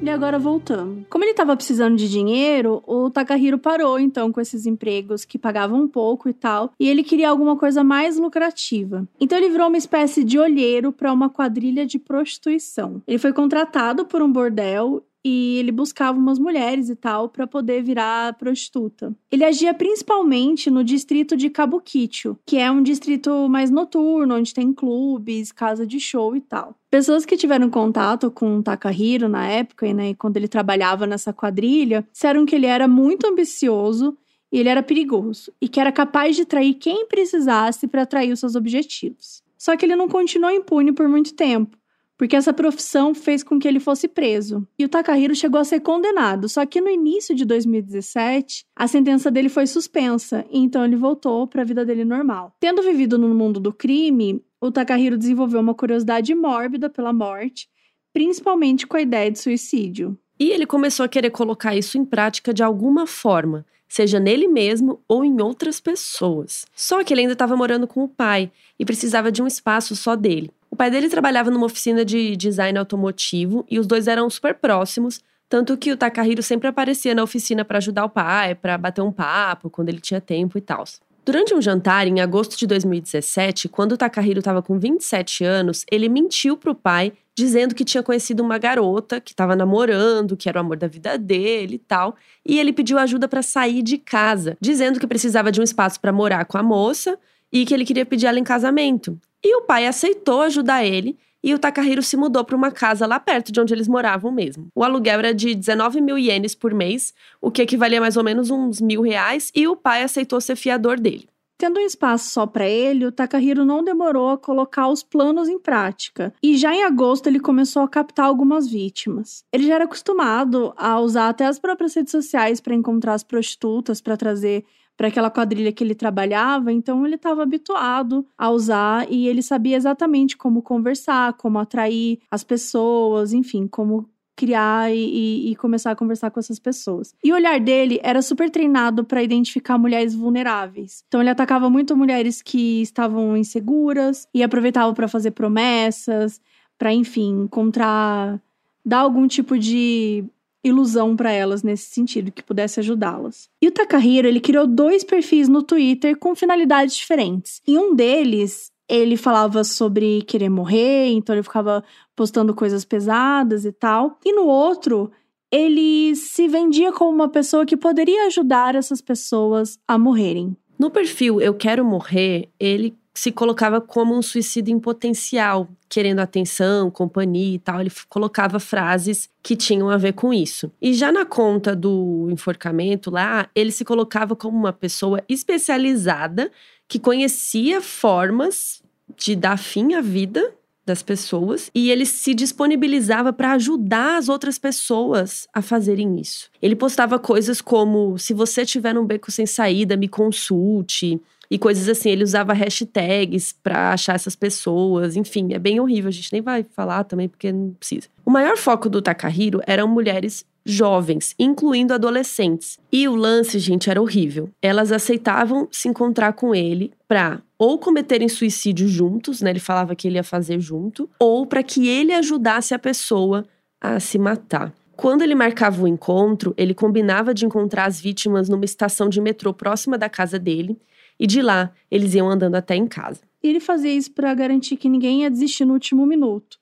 E 0.01 0.09
agora 0.09 0.37
voltando. 0.37 1.05
Como 1.09 1.23
ele 1.23 1.31
estava 1.31 1.55
precisando 1.55 1.97
de 1.97 2.09
dinheiro, 2.09 2.83
o 2.85 3.09
Takahiro 3.09 3.57
parou 3.57 3.99
então 3.99 4.31
com 4.31 4.39
esses 4.39 4.65
empregos 4.65 5.25
que 5.25 5.39
pagavam 5.39 5.81
um 5.81 5.87
pouco 5.87 6.29
e 6.29 6.33
tal, 6.33 6.71
e 6.79 6.87
ele 6.87 7.03
queria 7.03 7.29
alguma 7.29 7.57
coisa 7.57 7.83
mais 7.83 8.17
lucrativa. 8.17 9.07
Então 9.19 9.37
ele 9.37 9.49
virou 9.49 9.67
uma 9.67 9.77
espécie 9.77 10.23
de 10.23 10.37
olheiro 10.37 10.91
para 10.93 11.11
uma 11.11 11.29
quadrilha 11.29 11.85
de 11.85 11.97
prostituição. 11.97 13.01
Ele 13.07 13.17
foi 13.17 13.33
contratado 13.33 14.05
por 14.05 14.21
um 14.21 14.31
bordel 14.31 15.03
e 15.29 15.57
ele 15.57 15.73
buscava 15.73 16.17
umas 16.17 16.39
mulheres 16.39 16.89
e 16.89 16.95
tal 16.95 17.27
para 17.27 17.45
poder 17.45 17.83
virar 17.83 18.33
prostituta. 18.35 19.13
Ele 19.29 19.43
agia 19.43 19.73
principalmente 19.73 20.71
no 20.71 20.85
distrito 20.85 21.35
de 21.35 21.49
Kabukicho, 21.49 22.37
que 22.45 22.55
é 22.55 22.71
um 22.71 22.81
distrito 22.81 23.49
mais 23.49 23.69
noturno, 23.69 24.35
onde 24.35 24.53
tem 24.53 24.71
clubes, 24.71 25.51
casa 25.51 25.85
de 25.85 25.99
show 25.99 26.33
e 26.33 26.39
tal. 26.39 26.75
Pessoas 26.89 27.25
que 27.25 27.35
tiveram 27.35 27.69
contato 27.69 28.31
com 28.31 28.61
Takahiro 28.61 29.27
na 29.27 29.45
época, 29.45 29.93
né, 29.93 30.13
quando 30.13 30.37
ele 30.37 30.47
trabalhava 30.47 31.05
nessa 31.05 31.33
quadrilha, 31.33 32.07
disseram 32.09 32.45
que 32.45 32.55
ele 32.55 32.65
era 32.65 32.87
muito 32.87 33.27
ambicioso 33.27 34.17
e 34.49 34.57
ele 34.57 34.69
era 34.69 34.81
perigoso 34.81 35.51
e 35.61 35.67
que 35.67 35.81
era 35.81 35.91
capaz 35.91 36.37
de 36.37 36.45
trair 36.45 36.75
quem 36.75 37.05
precisasse 37.05 37.85
para 37.85 38.03
atrair 38.03 38.31
os 38.31 38.39
seus 38.39 38.55
objetivos. 38.55 39.43
Só 39.57 39.75
que 39.75 39.85
ele 39.85 39.95
não 39.95 40.07
continuou 40.07 40.53
impune 40.53 40.93
por 40.93 41.09
muito 41.09 41.33
tempo 41.33 41.76
porque 42.17 42.35
essa 42.35 42.51
profissão 42.51 43.13
fez 43.13 43.43
com 43.43 43.59
que 43.59 43.67
ele 43.67 43.79
fosse 43.79 44.07
preso. 44.07 44.67
E 44.77 44.83
o 44.83 44.89
Takahiro 44.89 45.35
chegou 45.35 45.61
a 45.61 45.63
ser 45.63 45.79
condenado, 45.81 46.49
só 46.49 46.65
que 46.65 46.81
no 46.81 46.89
início 46.89 47.35
de 47.35 47.45
2017, 47.45 48.65
a 48.75 48.87
sentença 48.87 49.29
dele 49.29 49.49
foi 49.49 49.67
suspensa, 49.67 50.43
e 50.51 50.59
então 50.59 50.83
ele 50.83 50.95
voltou 50.95 51.47
para 51.47 51.61
a 51.61 51.65
vida 51.65 51.85
dele 51.85 52.03
normal. 52.03 52.55
Tendo 52.59 52.81
vivido 52.81 53.17
no 53.17 53.33
mundo 53.33 53.59
do 53.59 53.71
crime, 53.71 54.43
o 54.59 54.71
Takahiro 54.71 55.17
desenvolveu 55.17 55.59
uma 55.59 55.75
curiosidade 55.75 56.33
mórbida 56.33 56.89
pela 56.89 57.13
morte, 57.13 57.69
principalmente 58.11 58.87
com 58.87 58.97
a 58.97 59.01
ideia 59.01 59.29
de 59.29 59.37
suicídio. 59.37 60.17
E 60.39 60.49
ele 60.49 60.65
começou 60.65 61.03
a 61.03 61.09
querer 61.09 61.29
colocar 61.29 61.75
isso 61.75 61.97
em 61.97 62.05
prática 62.05 62.53
de 62.53 62.63
alguma 62.63 63.05
forma, 63.05 63.65
seja 63.87 64.19
nele 64.19 64.47
mesmo 64.47 64.99
ou 65.07 65.23
em 65.23 65.41
outras 65.41 65.79
pessoas. 65.79 66.65
Só 66.75 67.03
que 67.03 67.13
ele 67.13 67.21
ainda 67.21 67.33
estava 67.33 67.55
morando 67.55 67.87
com 67.87 68.03
o 68.03 68.07
pai 68.07 68.51
e 68.77 68.85
precisava 68.85 69.31
de 69.31 69.41
um 69.41 69.47
espaço 69.47 69.95
só 69.95 70.15
dele. 70.15 70.51
O 70.77 70.85
pai 70.85 70.91
dele 70.91 71.09
trabalhava 71.09 71.49
numa 71.49 71.65
oficina 71.65 72.05
de 72.05 72.35
design 72.35 72.77
automotivo 72.77 73.65
e 73.67 73.79
os 73.79 73.87
dois 73.87 74.07
eram 74.07 74.29
super 74.29 74.53
próximos, 74.53 75.19
tanto 75.49 75.75
que 75.75 75.91
o 75.91 75.97
Takahiro 75.97 76.43
sempre 76.43 76.67
aparecia 76.67 77.15
na 77.15 77.23
oficina 77.23 77.65
para 77.65 77.79
ajudar 77.79 78.05
o 78.05 78.09
pai, 78.09 78.53
para 78.53 78.77
bater 78.77 79.01
um 79.01 79.11
papo 79.11 79.71
quando 79.71 79.89
ele 79.89 79.99
tinha 79.99 80.21
tempo 80.21 80.55
e 80.55 80.61
tal. 80.61 80.83
Durante 81.25 81.55
um 81.55 81.59
jantar 81.59 82.05
em 82.05 82.21
agosto 82.21 82.55
de 82.55 82.67
2017, 82.67 83.67
quando 83.67 83.93
o 83.93 83.97
Takahiro 83.97 84.37
estava 84.37 84.61
com 84.61 84.77
27 84.77 85.43
anos, 85.43 85.83
ele 85.91 86.07
mentiu 86.07 86.55
para 86.55 86.69
o 86.69 86.75
pai 86.75 87.11
dizendo 87.35 87.73
que 87.73 87.83
tinha 87.83 88.03
conhecido 88.03 88.43
uma 88.43 88.59
garota 88.59 89.19
que 89.19 89.31
estava 89.31 89.55
namorando, 89.55 90.37
que 90.37 90.47
era 90.47 90.59
o 90.59 90.61
amor 90.61 90.77
da 90.77 90.85
vida 90.85 91.17
dele 91.17 91.77
e 91.77 91.79
tal, 91.79 92.15
e 92.45 92.59
ele 92.59 92.71
pediu 92.71 92.99
ajuda 92.99 93.27
para 93.27 93.41
sair 93.41 93.81
de 93.81 93.97
casa, 93.97 94.55
dizendo 94.61 94.99
que 94.99 95.07
precisava 95.07 95.51
de 95.51 95.59
um 95.59 95.63
espaço 95.63 95.99
para 95.99 96.13
morar 96.13 96.45
com 96.45 96.55
a 96.55 96.61
moça 96.61 97.17
e 97.51 97.65
que 97.65 97.73
ele 97.73 97.83
queria 97.83 98.05
pedir 98.05 98.27
ela 98.27 98.37
em 98.37 98.43
casamento. 98.43 99.19
E 99.47 99.55
o 99.55 99.61
pai 99.61 99.87
aceitou 99.87 100.41
ajudar 100.41 100.83
ele 100.83 101.17
e 101.41 101.53
o 101.53 101.57
Takahiro 101.57 102.03
se 102.03 102.17
mudou 102.17 102.43
para 102.43 102.53
uma 102.53 102.69
casa 102.69 103.07
lá 103.07 103.17
perto 103.17 103.49
de 103.49 103.61
onde 103.61 103.73
eles 103.73 103.87
moravam 103.87 104.29
mesmo. 104.29 104.67
O 104.75 104.83
aluguel 104.83 105.19
era 105.19 105.33
de 105.33 105.55
19 105.55 106.01
mil 106.01 106.17
ienes 106.17 106.53
por 106.53 106.73
mês, 106.73 107.13
o 107.39 107.49
que 107.49 107.61
equivalia 107.61 108.01
mais 108.01 108.17
ou 108.17 108.25
menos 108.25 108.51
uns 108.51 108.81
mil 108.81 109.01
reais, 109.01 109.49
e 109.55 109.65
o 109.65 109.73
pai 109.73 110.03
aceitou 110.03 110.41
ser 110.41 110.57
fiador 110.57 110.99
dele. 110.99 111.29
Tendo 111.57 111.79
um 111.79 111.85
espaço 111.85 112.29
só 112.29 112.45
para 112.45 112.67
ele, 112.67 113.05
o 113.05 113.11
Takahiro 113.11 113.63
não 113.63 113.81
demorou 113.81 114.31
a 114.31 114.37
colocar 114.37 114.89
os 114.89 115.01
planos 115.01 115.47
em 115.47 115.57
prática. 115.57 116.33
E 116.43 116.57
já 116.57 116.75
em 116.75 116.83
agosto 116.83 117.27
ele 117.27 117.39
começou 117.39 117.83
a 117.83 117.87
captar 117.87 118.25
algumas 118.25 118.67
vítimas. 118.67 119.45
Ele 119.53 119.65
já 119.65 119.75
era 119.75 119.85
acostumado 119.85 120.73
a 120.75 120.99
usar 120.99 121.29
até 121.29 121.45
as 121.45 121.57
próprias 121.57 121.95
redes 121.95 122.11
sociais 122.11 122.59
para 122.59 122.75
encontrar 122.75 123.13
as 123.13 123.23
prostitutas, 123.23 124.01
para 124.01 124.17
trazer 124.17 124.65
para 124.97 125.09
aquela 125.09 125.29
quadrilha 125.29 125.71
que 125.71 125.83
ele 125.83 125.93
trabalhava, 125.93 126.73
então 126.73 127.05
ele 127.05 127.15
estava 127.15 127.43
habituado 127.43 128.25
a 128.35 128.49
usar 128.49 129.05
e 129.09 129.27
ele 129.27 129.43
sabia 129.43 129.77
exatamente 129.77 130.35
como 130.35 130.63
conversar, 130.63 131.33
como 131.33 131.59
atrair 131.59 132.19
as 132.31 132.43
pessoas, 132.43 133.31
enfim, 133.31 133.67
como 133.67 134.09
criar 134.35 134.93
e, 134.93 135.49
e, 135.49 135.55
começar 135.55 135.91
a 135.91 135.95
conversar 135.95 136.29
com 136.29 136.39
essas 136.39 136.59
pessoas. 136.59 137.15
E 137.23 137.31
o 137.31 137.35
olhar 137.35 137.59
dele 137.59 137.99
era 138.03 138.21
super 138.21 138.51
treinado 138.51 139.03
para 139.03 139.23
identificar 139.23 139.79
mulheres 139.79 140.13
vulneráveis. 140.13 141.03
Então 141.07 141.21
ele 141.21 141.29
atacava 141.31 141.71
muito 141.71 141.97
mulheres 141.97 142.43
que 142.43 142.81
estavam 142.83 143.35
inseguras 143.35 144.27
e 144.33 144.43
aproveitava 144.43 144.93
para 144.93 145.07
fazer 145.07 145.31
promessas, 145.31 146.39
para 146.77 146.93
enfim 146.93 147.45
encontrar 147.45 148.39
dar 148.85 148.99
algum 148.99 149.27
tipo 149.27 149.57
de 149.57 150.23
ilusão 150.67 151.15
para 151.15 151.31
elas 151.31 151.63
nesse 151.63 151.89
sentido, 151.89 152.31
que 152.31 152.43
pudesse 152.43 152.79
ajudá-las. 152.79 153.49
E 153.61 153.67
o 153.67 153.71
Takahiro, 153.71 154.27
ele 154.27 154.39
criou 154.39 154.67
dois 154.67 155.03
perfis 155.03 155.47
no 155.47 155.63
Twitter 155.63 156.17
com 156.17 156.35
finalidades 156.35 156.95
diferentes. 156.95 157.61
Em 157.67 157.77
um 157.77 157.95
deles, 157.95 158.71
ele 158.87 159.17
falava 159.17 159.63
sobre 159.63 160.21
querer 160.23 160.49
morrer, 160.49 161.09
então 161.09 161.35
ele 161.35 161.43
ficava 161.43 161.83
postando 162.15 162.53
coisas 162.53 162.85
pesadas 162.85 163.65
e 163.65 163.71
tal. 163.71 164.17
E 164.25 164.31
no 164.33 164.45
outro, 164.45 165.11
ele 165.51 166.15
se 166.15 166.47
vendia 166.47 166.91
como 166.91 167.11
uma 167.11 167.29
pessoa 167.29 167.65
que 167.65 167.77
poderia 167.77 168.27
ajudar 168.27 168.75
essas 168.75 169.01
pessoas 169.01 169.77
a 169.87 169.97
morrerem. 169.97 170.55
No 170.79 170.91
perfil 170.91 171.41
Eu 171.41 171.53
Quero 171.53 171.83
Morrer, 171.83 172.49
ele 172.59 172.95
se 173.17 173.31
colocava 173.31 173.81
como 173.81 174.15
um 174.15 174.21
suicídio 174.21 174.71
em 174.71 174.79
potencial, 174.79 175.67
querendo 175.89 176.19
atenção, 176.19 176.91
companhia 176.91 177.55
e 177.55 177.57
tal. 177.57 177.81
Ele 177.81 177.91
colocava 178.07 178.59
frases 178.59 179.27
que 179.41 179.55
tinham 179.55 179.89
a 179.89 179.97
ver 179.97 180.13
com 180.13 180.31
isso. 180.31 180.71
E 180.79 180.93
já 180.93 181.11
na 181.11 181.25
conta 181.25 181.75
do 181.75 182.27
enforcamento 182.29 183.09
lá, 183.09 183.49
ele 183.55 183.71
se 183.71 183.83
colocava 183.83 184.35
como 184.35 184.55
uma 184.55 184.71
pessoa 184.71 185.23
especializada 185.27 186.51
que 186.87 186.99
conhecia 186.99 187.81
formas 187.81 188.83
de 189.17 189.35
dar 189.35 189.57
fim 189.57 189.95
à 189.95 190.01
vida 190.01 190.53
das 190.85 191.01
pessoas 191.01 191.71
e 191.73 191.89
ele 191.89 192.05
se 192.05 192.35
disponibilizava 192.35 193.33
para 193.33 193.53
ajudar 193.53 194.17
as 194.17 194.29
outras 194.29 194.59
pessoas 194.59 195.47
a 195.51 195.63
fazerem 195.63 196.19
isso. 196.19 196.51
Ele 196.61 196.75
postava 196.75 197.17
coisas 197.17 197.61
como: 197.61 198.15
se 198.19 198.31
você 198.31 198.63
tiver 198.63 198.93
num 198.93 199.07
beco 199.07 199.31
sem 199.31 199.47
saída, 199.47 199.97
me 199.97 200.07
consulte 200.07 201.19
e 201.49 201.57
coisas 201.57 201.87
assim. 201.87 202.09
Ele 202.09 202.23
usava 202.23 202.53
hashtags 202.53 203.53
para 203.63 203.93
achar 203.93 204.15
essas 204.15 204.35
pessoas. 204.35 205.15
Enfim, 205.15 205.53
é 205.53 205.59
bem 205.59 205.79
horrível. 205.79 206.09
A 206.09 206.11
gente 206.11 206.31
nem 206.33 206.41
vai 206.41 206.63
falar 206.63 207.03
também 207.03 207.27
porque 207.27 207.51
não 207.51 207.71
precisa. 207.71 208.07
O 208.25 208.31
maior 208.31 208.57
foco 208.57 208.89
do 208.89 209.01
Takahiro 209.01 209.61
eram 209.65 209.87
mulheres 209.87 210.45
jovens, 210.67 211.33
incluindo 211.39 211.93
adolescentes. 211.93 212.77
E 212.91 213.07
o 213.07 213.15
lance, 213.15 213.57
gente, 213.57 213.89
era 213.89 214.01
horrível. 214.01 214.49
Elas 214.61 214.91
aceitavam 214.91 215.67
se 215.71 215.87
encontrar 215.87 216.33
com 216.33 216.53
ele 216.53 216.91
pra 217.07 217.41
ou 217.57 217.79
cometerem 217.79 218.27
suicídio 218.27 218.87
juntos, 218.87 219.41
né? 219.41 219.49
Ele 219.49 219.59
falava 219.59 219.95
que 219.95 220.07
ele 220.07 220.17
ia 220.17 220.23
fazer 220.23 220.59
junto, 220.59 221.09
ou 221.19 221.45
para 221.45 221.63
que 221.63 221.87
ele 221.87 222.13
ajudasse 222.13 222.73
a 222.73 222.79
pessoa 222.79 223.45
a 223.81 223.99
se 223.99 224.19
matar. 224.19 224.73
Quando 224.95 225.21
ele 225.21 225.33
marcava 225.33 225.83
o 225.83 225.87
encontro, 225.87 226.53
ele 226.57 226.73
combinava 226.73 227.33
de 227.33 227.45
encontrar 227.45 227.85
as 227.85 227.99
vítimas 228.01 228.49
numa 228.49 228.65
estação 228.65 229.07
de 229.09 229.21
metrô 229.21 229.53
próxima 229.53 229.97
da 229.97 230.09
casa 230.09 230.37
dele 230.37 230.77
e 231.19 231.25
de 231.25 231.41
lá 231.41 231.71
eles 231.89 232.13
iam 232.13 232.29
andando 232.29 232.55
até 232.55 232.75
em 232.75 232.87
casa. 232.87 233.21
Ele 233.41 233.59
fazia 233.59 233.93
isso 233.93 234.11
para 234.11 234.33
garantir 234.33 234.77
que 234.77 234.89
ninguém 234.89 235.21
ia 235.21 235.31
desistir 235.31 235.65
no 235.65 235.73
último 235.73 236.05
minuto. 236.05 236.57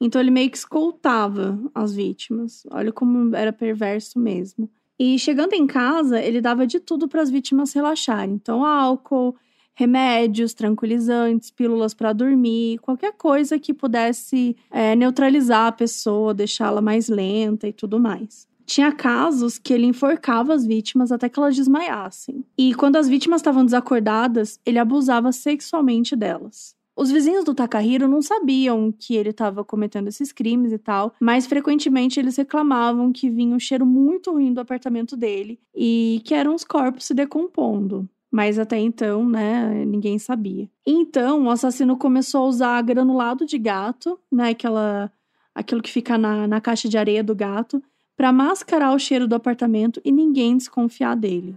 Então 0.00 0.20
ele 0.20 0.30
meio 0.30 0.50
que 0.50 0.56
escoltava 0.56 1.58
as 1.74 1.94
vítimas. 1.94 2.62
Olha 2.70 2.92
como 2.92 3.34
era 3.34 3.52
perverso 3.52 4.18
mesmo. 4.18 4.70
E 4.98 5.18
chegando 5.18 5.52
em 5.52 5.66
casa, 5.66 6.20
ele 6.20 6.40
dava 6.40 6.66
de 6.66 6.80
tudo 6.80 7.08
para 7.08 7.22
as 7.22 7.30
vítimas 7.30 7.72
relaxarem. 7.72 8.34
Então 8.34 8.64
álcool, 8.64 9.36
remédios, 9.74 10.54
tranquilizantes, 10.54 11.52
pílulas 11.52 11.94
para 11.94 12.12
dormir, 12.12 12.78
qualquer 12.78 13.12
coisa 13.12 13.60
que 13.60 13.72
pudesse 13.72 14.56
é, 14.72 14.96
neutralizar 14.96 15.68
a 15.68 15.72
pessoa, 15.72 16.34
deixá-la 16.34 16.80
mais 16.80 17.08
lenta 17.08 17.68
e 17.68 17.72
tudo 17.72 18.00
mais. 18.00 18.47
Tinha 18.68 18.92
casos 18.92 19.58
que 19.58 19.72
ele 19.72 19.86
enforcava 19.86 20.52
as 20.52 20.66
vítimas 20.66 21.10
até 21.10 21.26
que 21.26 21.38
elas 21.38 21.56
desmaiassem. 21.56 22.44
E 22.56 22.74
quando 22.74 22.96
as 22.96 23.08
vítimas 23.08 23.40
estavam 23.40 23.64
desacordadas, 23.64 24.60
ele 24.64 24.78
abusava 24.78 25.32
sexualmente 25.32 26.14
delas. 26.14 26.76
Os 26.94 27.10
vizinhos 27.10 27.44
do 27.44 27.54
Takahiro 27.54 28.06
não 28.06 28.20
sabiam 28.20 28.92
que 28.92 29.16
ele 29.16 29.30
estava 29.30 29.64
cometendo 29.64 30.08
esses 30.08 30.32
crimes 30.32 30.70
e 30.70 30.76
tal, 30.76 31.14
mas 31.18 31.46
frequentemente 31.46 32.20
eles 32.20 32.36
reclamavam 32.36 33.10
que 33.10 33.30
vinha 33.30 33.56
um 33.56 33.58
cheiro 33.58 33.86
muito 33.86 34.32
ruim 34.32 34.52
do 34.52 34.60
apartamento 34.60 35.16
dele 35.16 35.58
e 35.74 36.20
que 36.26 36.34
eram 36.34 36.54
os 36.54 36.62
corpos 36.62 37.06
se 37.06 37.14
decompondo. 37.14 38.06
Mas 38.30 38.58
até 38.58 38.78
então, 38.78 39.26
né, 39.26 39.82
ninguém 39.86 40.18
sabia. 40.18 40.68
Então, 40.86 41.44
o 41.44 41.50
assassino 41.50 41.96
começou 41.96 42.44
a 42.44 42.48
usar 42.48 42.82
granulado 42.82 43.46
de 43.46 43.56
gato, 43.56 44.20
né, 44.30 44.50
aquela, 44.50 45.10
aquilo 45.54 45.80
que 45.80 45.90
fica 45.90 46.18
na, 46.18 46.46
na 46.46 46.60
caixa 46.60 46.86
de 46.86 46.98
areia 46.98 47.24
do 47.24 47.34
gato, 47.34 47.82
para 48.18 48.32
mascarar 48.32 48.92
o 48.92 48.98
cheiro 48.98 49.28
do 49.28 49.36
apartamento 49.36 50.00
e 50.04 50.10
ninguém 50.10 50.56
desconfiar 50.56 51.14
dele. 51.14 51.56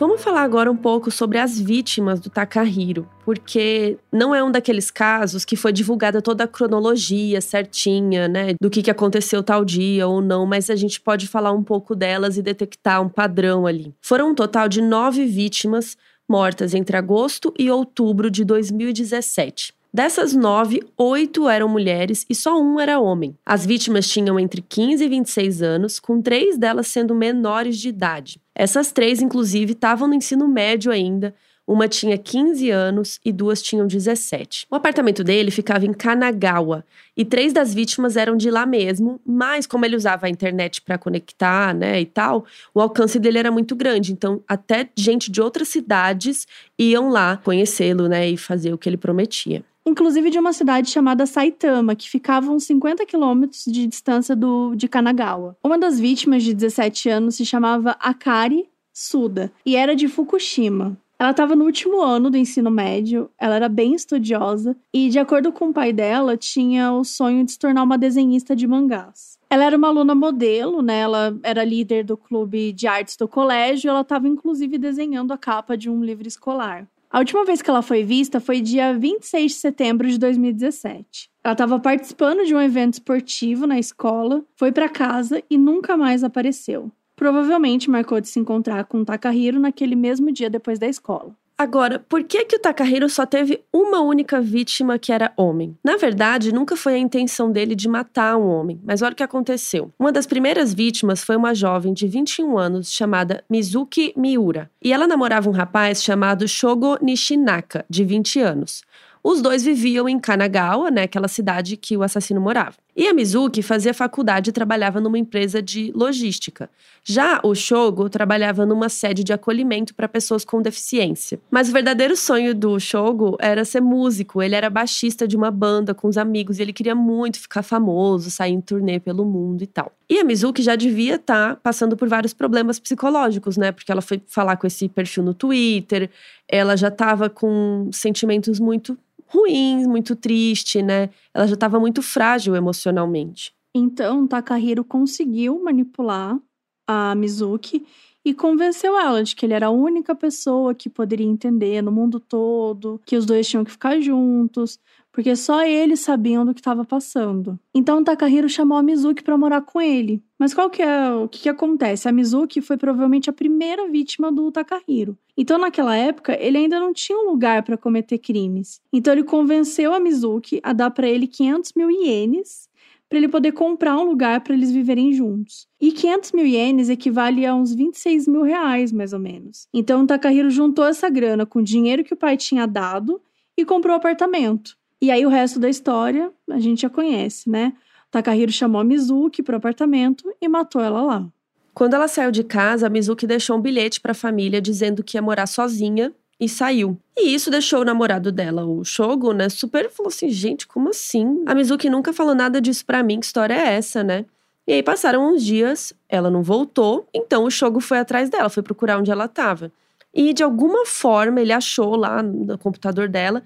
Vamos 0.00 0.22
falar 0.22 0.42
agora 0.42 0.70
um 0.70 0.76
pouco 0.76 1.10
sobre 1.10 1.38
as 1.38 1.58
vítimas 1.58 2.20
do 2.20 2.30
Takahiro, 2.30 3.08
porque 3.24 3.98
não 4.12 4.32
é 4.32 4.42
um 4.42 4.50
daqueles 4.50 4.92
casos 4.92 5.44
que 5.44 5.56
foi 5.56 5.72
divulgada 5.72 6.22
toda 6.22 6.44
a 6.44 6.48
cronologia 6.48 7.40
certinha, 7.40 8.28
né, 8.28 8.54
do 8.60 8.70
que, 8.70 8.80
que 8.80 8.92
aconteceu 8.92 9.42
tal 9.42 9.64
dia 9.64 10.06
ou 10.06 10.20
não, 10.20 10.46
mas 10.46 10.70
a 10.70 10.76
gente 10.76 11.00
pode 11.00 11.26
falar 11.26 11.50
um 11.50 11.64
pouco 11.64 11.96
delas 11.96 12.36
e 12.36 12.42
detectar 12.42 13.02
um 13.02 13.08
padrão 13.08 13.66
ali. 13.66 13.92
Foram 14.00 14.30
um 14.30 14.34
total 14.36 14.68
de 14.68 14.80
nove 14.80 15.26
vítimas 15.26 15.96
mortas 16.28 16.74
entre 16.74 16.96
agosto 16.96 17.52
e 17.58 17.70
outubro 17.70 18.30
de 18.30 18.44
2017. 18.44 19.72
Dessas 19.92 20.34
nove, 20.34 20.82
oito 20.98 21.48
eram 21.48 21.66
mulheres 21.66 22.26
e 22.28 22.34
só 22.34 22.60
um 22.60 22.78
era 22.78 23.00
homem. 23.00 23.34
As 23.44 23.64
vítimas 23.64 24.06
tinham 24.06 24.38
entre 24.38 24.60
15 24.60 25.02
e 25.02 25.08
26 25.08 25.62
anos, 25.62 25.98
com 25.98 26.20
três 26.20 26.58
delas 26.58 26.88
sendo 26.88 27.14
menores 27.14 27.78
de 27.78 27.88
idade. 27.88 28.38
Essas 28.54 28.92
três, 28.92 29.22
inclusive, 29.22 29.72
estavam 29.72 30.06
no 30.06 30.14
ensino 30.14 30.46
médio 30.46 30.92
ainda. 30.92 31.34
Uma 31.68 31.86
tinha 31.86 32.16
15 32.16 32.70
anos 32.70 33.20
e 33.22 33.30
duas 33.30 33.60
tinham 33.60 33.86
17. 33.86 34.66
O 34.70 34.74
apartamento 34.74 35.22
dele 35.22 35.50
ficava 35.50 35.84
em 35.84 35.92
Kanagawa 35.92 36.82
e 37.14 37.26
três 37.26 37.52
das 37.52 37.74
vítimas 37.74 38.16
eram 38.16 38.38
de 38.38 38.50
lá 38.50 38.64
mesmo, 38.64 39.20
mas 39.22 39.66
como 39.66 39.84
ele 39.84 39.94
usava 39.94 40.24
a 40.24 40.30
internet 40.30 40.80
para 40.80 40.96
conectar, 40.96 41.74
né, 41.74 42.00
e 42.00 42.06
tal, 42.06 42.46
o 42.72 42.80
alcance 42.80 43.18
dele 43.18 43.36
era 43.36 43.50
muito 43.50 43.76
grande. 43.76 44.14
Então, 44.14 44.42
até 44.48 44.88
gente 44.96 45.30
de 45.30 45.42
outras 45.42 45.68
cidades 45.68 46.46
iam 46.78 47.10
lá 47.10 47.36
conhecê-lo, 47.36 48.08
né, 48.08 48.30
e 48.30 48.38
fazer 48.38 48.72
o 48.72 48.78
que 48.78 48.88
ele 48.88 48.96
prometia 48.96 49.62
inclusive 49.86 50.28
de 50.28 50.38
uma 50.38 50.52
cidade 50.52 50.90
chamada 50.90 51.24
Saitama, 51.24 51.96
que 51.96 52.10
ficava 52.10 52.50
uns 52.50 52.64
50 52.64 53.06
quilômetros 53.06 53.64
de 53.66 53.86
distância 53.86 54.36
do, 54.36 54.74
de 54.74 54.86
Kanagawa. 54.86 55.56
Uma 55.64 55.78
das 55.78 55.98
vítimas, 55.98 56.42
de 56.42 56.52
17 56.52 57.08
anos, 57.08 57.36
se 57.36 57.46
chamava 57.46 57.92
Akari 57.92 58.68
Suda 58.92 59.50
e 59.64 59.76
era 59.76 59.96
de 59.96 60.06
Fukushima. 60.06 60.94
Ela 61.18 61.32
estava 61.32 61.56
no 61.56 61.64
último 61.64 62.00
ano 62.00 62.30
do 62.30 62.36
ensino 62.36 62.70
médio, 62.70 63.28
ela 63.36 63.56
era 63.56 63.68
bem 63.68 63.92
estudiosa 63.92 64.76
e, 64.94 65.08
de 65.08 65.18
acordo 65.18 65.50
com 65.50 65.70
o 65.70 65.72
pai 65.72 65.92
dela, 65.92 66.36
tinha 66.36 66.92
o 66.92 67.02
sonho 67.02 67.44
de 67.44 67.50
se 67.50 67.58
tornar 67.58 67.82
uma 67.82 67.98
desenhista 67.98 68.54
de 68.54 68.68
mangás. 68.68 69.36
Ela 69.50 69.64
era 69.64 69.76
uma 69.76 69.88
aluna 69.88 70.14
modelo, 70.14 70.80
né? 70.80 71.00
Ela 71.00 71.36
era 71.42 71.64
líder 71.64 72.04
do 72.04 72.16
clube 72.16 72.72
de 72.72 72.86
artes 72.86 73.16
do 73.16 73.26
colégio, 73.26 73.90
ela 73.90 74.02
estava 74.02 74.28
inclusive 74.28 74.78
desenhando 74.78 75.32
a 75.32 75.38
capa 75.38 75.76
de 75.76 75.90
um 75.90 76.04
livro 76.04 76.28
escolar. 76.28 76.86
A 77.10 77.18
última 77.18 77.44
vez 77.44 77.62
que 77.62 77.70
ela 77.70 77.82
foi 77.82 78.04
vista 78.04 78.38
foi 78.38 78.60
dia 78.60 78.96
26 78.96 79.52
de 79.52 79.58
setembro 79.58 80.08
de 80.08 80.18
2017. 80.18 81.30
Ela 81.42 81.52
estava 81.52 81.80
participando 81.80 82.44
de 82.44 82.54
um 82.54 82.60
evento 82.60 82.94
esportivo 82.94 83.66
na 83.66 83.78
escola, 83.78 84.44
foi 84.54 84.70
para 84.70 84.88
casa 84.88 85.42
e 85.50 85.58
nunca 85.58 85.96
mais 85.96 86.22
apareceu. 86.22 86.92
Provavelmente 87.18 87.90
marcou 87.90 88.20
de 88.20 88.28
se 88.28 88.38
encontrar 88.38 88.84
com 88.84 89.04
Takahiro 89.04 89.58
naquele 89.58 89.96
mesmo 89.96 90.30
dia 90.30 90.48
depois 90.48 90.78
da 90.78 90.86
escola. 90.86 91.34
Agora, 91.58 91.98
por 92.08 92.22
que 92.22 92.44
que 92.44 92.54
o 92.54 92.60
Takahiro 92.60 93.08
só 93.08 93.26
teve 93.26 93.60
uma 93.72 94.00
única 94.00 94.40
vítima 94.40 94.96
que 95.00 95.10
era 95.10 95.32
homem? 95.36 95.76
Na 95.82 95.96
verdade, 95.96 96.54
nunca 96.54 96.76
foi 96.76 96.94
a 96.94 96.98
intenção 96.98 97.50
dele 97.50 97.74
de 97.74 97.88
matar 97.88 98.36
um 98.36 98.46
homem, 98.46 98.80
mas 98.84 99.02
olha 99.02 99.12
o 99.12 99.16
que 99.16 99.24
aconteceu. 99.24 99.92
Uma 99.98 100.12
das 100.12 100.24
primeiras 100.24 100.72
vítimas 100.72 101.24
foi 101.24 101.34
uma 101.34 101.56
jovem 101.56 101.92
de 101.92 102.06
21 102.06 102.56
anos 102.56 102.92
chamada 102.92 103.42
Mizuki 103.50 104.14
Miura, 104.16 104.70
e 104.80 104.92
ela 104.92 105.08
namorava 105.08 105.50
um 105.50 105.52
rapaz 105.52 106.00
chamado 106.00 106.46
Shogo 106.46 106.96
Nishinaka, 107.02 107.84
de 107.90 108.04
20 108.04 108.38
anos. 108.38 108.84
Os 109.24 109.42
dois 109.42 109.64
viviam 109.64 110.08
em 110.08 110.20
Kanagawa, 110.20 110.92
né, 110.92 111.02
aquela 111.02 111.26
cidade 111.26 111.76
que 111.76 111.96
o 111.96 112.04
assassino 112.04 112.40
morava. 112.40 112.76
E 112.98 113.06
a 113.06 113.14
Mizuki 113.14 113.62
fazia 113.62 113.94
faculdade 113.94 114.50
e 114.50 114.52
trabalhava 114.52 115.00
numa 115.00 115.16
empresa 115.16 115.62
de 115.62 115.92
logística. 115.94 116.68
Já 117.04 117.38
o 117.44 117.54
Shogo 117.54 118.08
trabalhava 118.10 118.66
numa 118.66 118.88
sede 118.88 119.22
de 119.22 119.32
acolhimento 119.32 119.94
para 119.94 120.08
pessoas 120.08 120.44
com 120.44 120.60
deficiência. 120.60 121.38
Mas 121.48 121.68
o 121.68 121.72
verdadeiro 121.72 122.16
sonho 122.16 122.52
do 122.52 122.76
Shogo 122.80 123.36
era 123.38 123.64
ser 123.64 123.80
músico. 123.80 124.42
Ele 124.42 124.56
era 124.56 124.68
baixista 124.68 125.28
de 125.28 125.36
uma 125.36 125.48
banda 125.48 125.94
com 125.94 126.08
os 126.08 126.18
amigos 126.18 126.58
e 126.58 126.62
ele 126.62 126.72
queria 126.72 126.96
muito 126.96 127.38
ficar 127.38 127.62
famoso, 127.62 128.32
sair 128.32 128.52
em 128.52 128.60
turnê 128.60 128.98
pelo 128.98 129.24
mundo 129.24 129.62
e 129.62 129.68
tal. 129.68 129.92
E 130.10 130.18
a 130.18 130.24
Mizuki 130.24 130.60
já 130.60 130.74
devia 130.74 131.14
estar 131.14 131.54
tá 131.54 131.60
passando 131.62 131.96
por 131.96 132.08
vários 132.08 132.34
problemas 132.34 132.80
psicológicos, 132.80 133.56
né? 133.56 133.70
Porque 133.70 133.92
ela 133.92 134.02
foi 134.02 134.20
falar 134.26 134.56
com 134.56 134.66
esse 134.66 134.88
perfil 134.88 135.22
no 135.22 135.34
Twitter, 135.34 136.10
ela 136.48 136.74
já 136.74 136.88
estava 136.88 137.30
com 137.30 137.88
sentimentos 137.92 138.58
muito 138.58 138.98
ruim, 139.28 139.86
muito 139.86 140.16
triste, 140.16 140.82
né? 140.82 141.10
Ela 141.32 141.46
já 141.46 141.54
estava 141.54 141.78
muito 141.78 142.02
frágil 142.02 142.56
emocionalmente. 142.56 143.52
Então, 143.74 144.26
Takahiro 144.26 144.84
conseguiu 144.84 145.62
manipular 145.62 146.38
a 146.86 147.14
Mizuki 147.14 147.86
e 148.24 148.34
convenceu 148.34 148.98
ela 148.98 149.22
de 149.22 149.36
que 149.36 149.46
ele 149.46 149.54
era 149.54 149.66
a 149.66 149.70
única 149.70 150.14
pessoa 150.14 150.74
que 150.74 150.88
poderia 150.90 151.26
entender 151.26 151.82
no 151.82 151.92
mundo 151.92 152.18
todo, 152.18 153.00
que 153.06 153.16
os 153.16 153.24
dois 153.24 153.46
tinham 153.48 153.64
que 153.64 153.70
ficar 153.70 154.00
juntos, 154.00 154.78
porque 155.18 155.34
só 155.34 155.64
eles 155.64 155.98
sabiam 155.98 156.46
do 156.46 156.54
que 156.54 156.60
estava 156.60 156.84
passando. 156.84 157.58
Então 157.74 158.04
Takahiro 158.04 158.48
chamou 158.48 158.78
a 158.78 158.82
Mizuki 158.84 159.20
para 159.20 159.36
morar 159.36 159.62
com 159.62 159.80
ele. 159.80 160.22
Mas 160.38 160.54
qual 160.54 160.70
que 160.70 160.80
é 160.80 161.10
o 161.10 161.26
que, 161.26 161.40
que 161.40 161.48
acontece? 161.48 162.08
A 162.08 162.12
Mizuki 162.12 162.60
foi 162.60 162.76
provavelmente 162.76 163.28
a 163.28 163.32
primeira 163.32 163.88
vítima 163.88 164.30
do 164.30 164.52
Takahiro. 164.52 165.18
Então 165.36 165.58
naquela 165.58 165.96
época 165.96 166.40
ele 166.40 166.58
ainda 166.58 166.78
não 166.78 166.92
tinha 166.92 167.18
um 167.18 167.28
lugar 167.28 167.64
para 167.64 167.76
cometer 167.76 168.18
crimes. 168.18 168.80
Então 168.92 169.12
ele 169.12 169.24
convenceu 169.24 169.92
a 169.92 169.98
Mizuki 169.98 170.60
a 170.62 170.72
dar 170.72 170.92
para 170.92 171.08
ele 171.08 171.26
500 171.26 171.72
mil 171.74 171.90
ienes 171.90 172.68
para 173.08 173.18
ele 173.18 173.26
poder 173.26 173.50
comprar 173.50 173.98
um 173.98 174.04
lugar 174.04 174.40
para 174.42 174.54
eles 174.54 174.70
viverem 174.70 175.12
juntos. 175.12 175.66
E 175.80 175.90
500 175.90 176.30
mil 176.30 176.46
ienes 176.46 176.88
equivale 176.88 177.44
a 177.44 177.56
uns 177.56 177.74
26 177.74 178.28
mil 178.28 178.42
reais, 178.42 178.92
mais 178.92 179.12
ou 179.12 179.18
menos. 179.18 179.66
Então, 179.74 180.06
Takahiro 180.06 180.48
juntou 180.48 180.84
essa 180.84 181.10
grana 181.10 181.44
com 181.44 181.58
o 181.58 181.64
dinheiro 181.64 182.04
que 182.04 182.14
o 182.14 182.16
pai 182.16 182.36
tinha 182.36 182.66
dado 182.66 183.20
e 183.56 183.64
comprou 183.64 183.94
o 183.94 183.96
apartamento. 183.96 184.77
E 185.00 185.10
aí 185.10 185.24
o 185.24 185.28
resto 185.28 185.58
da 185.58 185.68
história 185.68 186.30
a 186.50 186.58
gente 186.58 186.82
já 186.82 186.90
conhece, 186.90 187.48
né? 187.48 187.72
Takahiro 188.10 188.50
chamou 188.50 188.80
a 188.80 188.84
Mizuki 188.84 189.42
para 189.42 189.54
o 189.54 189.58
apartamento 189.58 190.24
e 190.40 190.48
matou 190.48 190.82
ela 190.82 191.02
lá. 191.02 191.26
Quando 191.74 191.94
ela 191.94 192.08
saiu 192.08 192.32
de 192.32 192.42
casa, 192.42 192.86
a 192.86 192.90
Mizuki 192.90 193.26
deixou 193.26 193.56
um 193.56 193.60
bilhete 193.60 194.00
para 194.00 194.12
a 194.12 194.14
família 194.14 194.60
dizendo 194.60 195.04
que 195.04 195.16
ia 195.16 195.22
morar 195.22 195.46
sozinha 195.46 196.12
e 196.40 196.48
saiu. 196.48 196.98
E 197.16 197.34
isso 197.34 197.50
deixou 197.50 197.82
o 197.82 197.84
namorado 197.84 198.32
dela, 198.32 198.64
o 198.64 198.84
Shogo, 198.84 199.32
né, 199.32 199.48
super 199.48 199.90
falou 199.90 200.08
assim: 200.08 200.28
"Gente, 200.28 200.66
como 200.66 200.88
assim? 200.88 201.42
A 201.46 201.54
Mizuki 201.54 201.90
nunca 201.90 202.12
falou 202.12 202.34
nada 202.34 202.60
disso 202.60 202.84
para 202.84 203.02
mim, 203.02 203.20
que 203.20 203.26
história 203.26 203.54
é 203.54 203.74
essa, 203.74 204.02
né?" 204.02 204.24
E 204.66 204.72
aí 204.72 204.82
passaram 204.82 205.32
uns 205.32 205.44
dias, 205.44 205.94
ela 206.08 206.30
não 206.30 206.42
voltou, 206.42 207.08
então 207.14 207.44
o 207.44 207.50
Shogo 207.50 207.80
foi 207.80 207.98
atrás 207.98 208.28
dela, 208.28 208.50
foi 208.50 208.62
procurar 208.62 208.98
onde 208.98 209.10
ela 209.10 209.24
estava. 209.24 209.72
E 210.12 210.32
de 210.32 210.42
alguma 210.42 210.84
forma 210.84 211.40
ele 211.40 211.52
achou 211.52 211.96
lá 211.96 212.22
no 212.22 212.58
computador 212.58 213.08
dela 213.08 213.42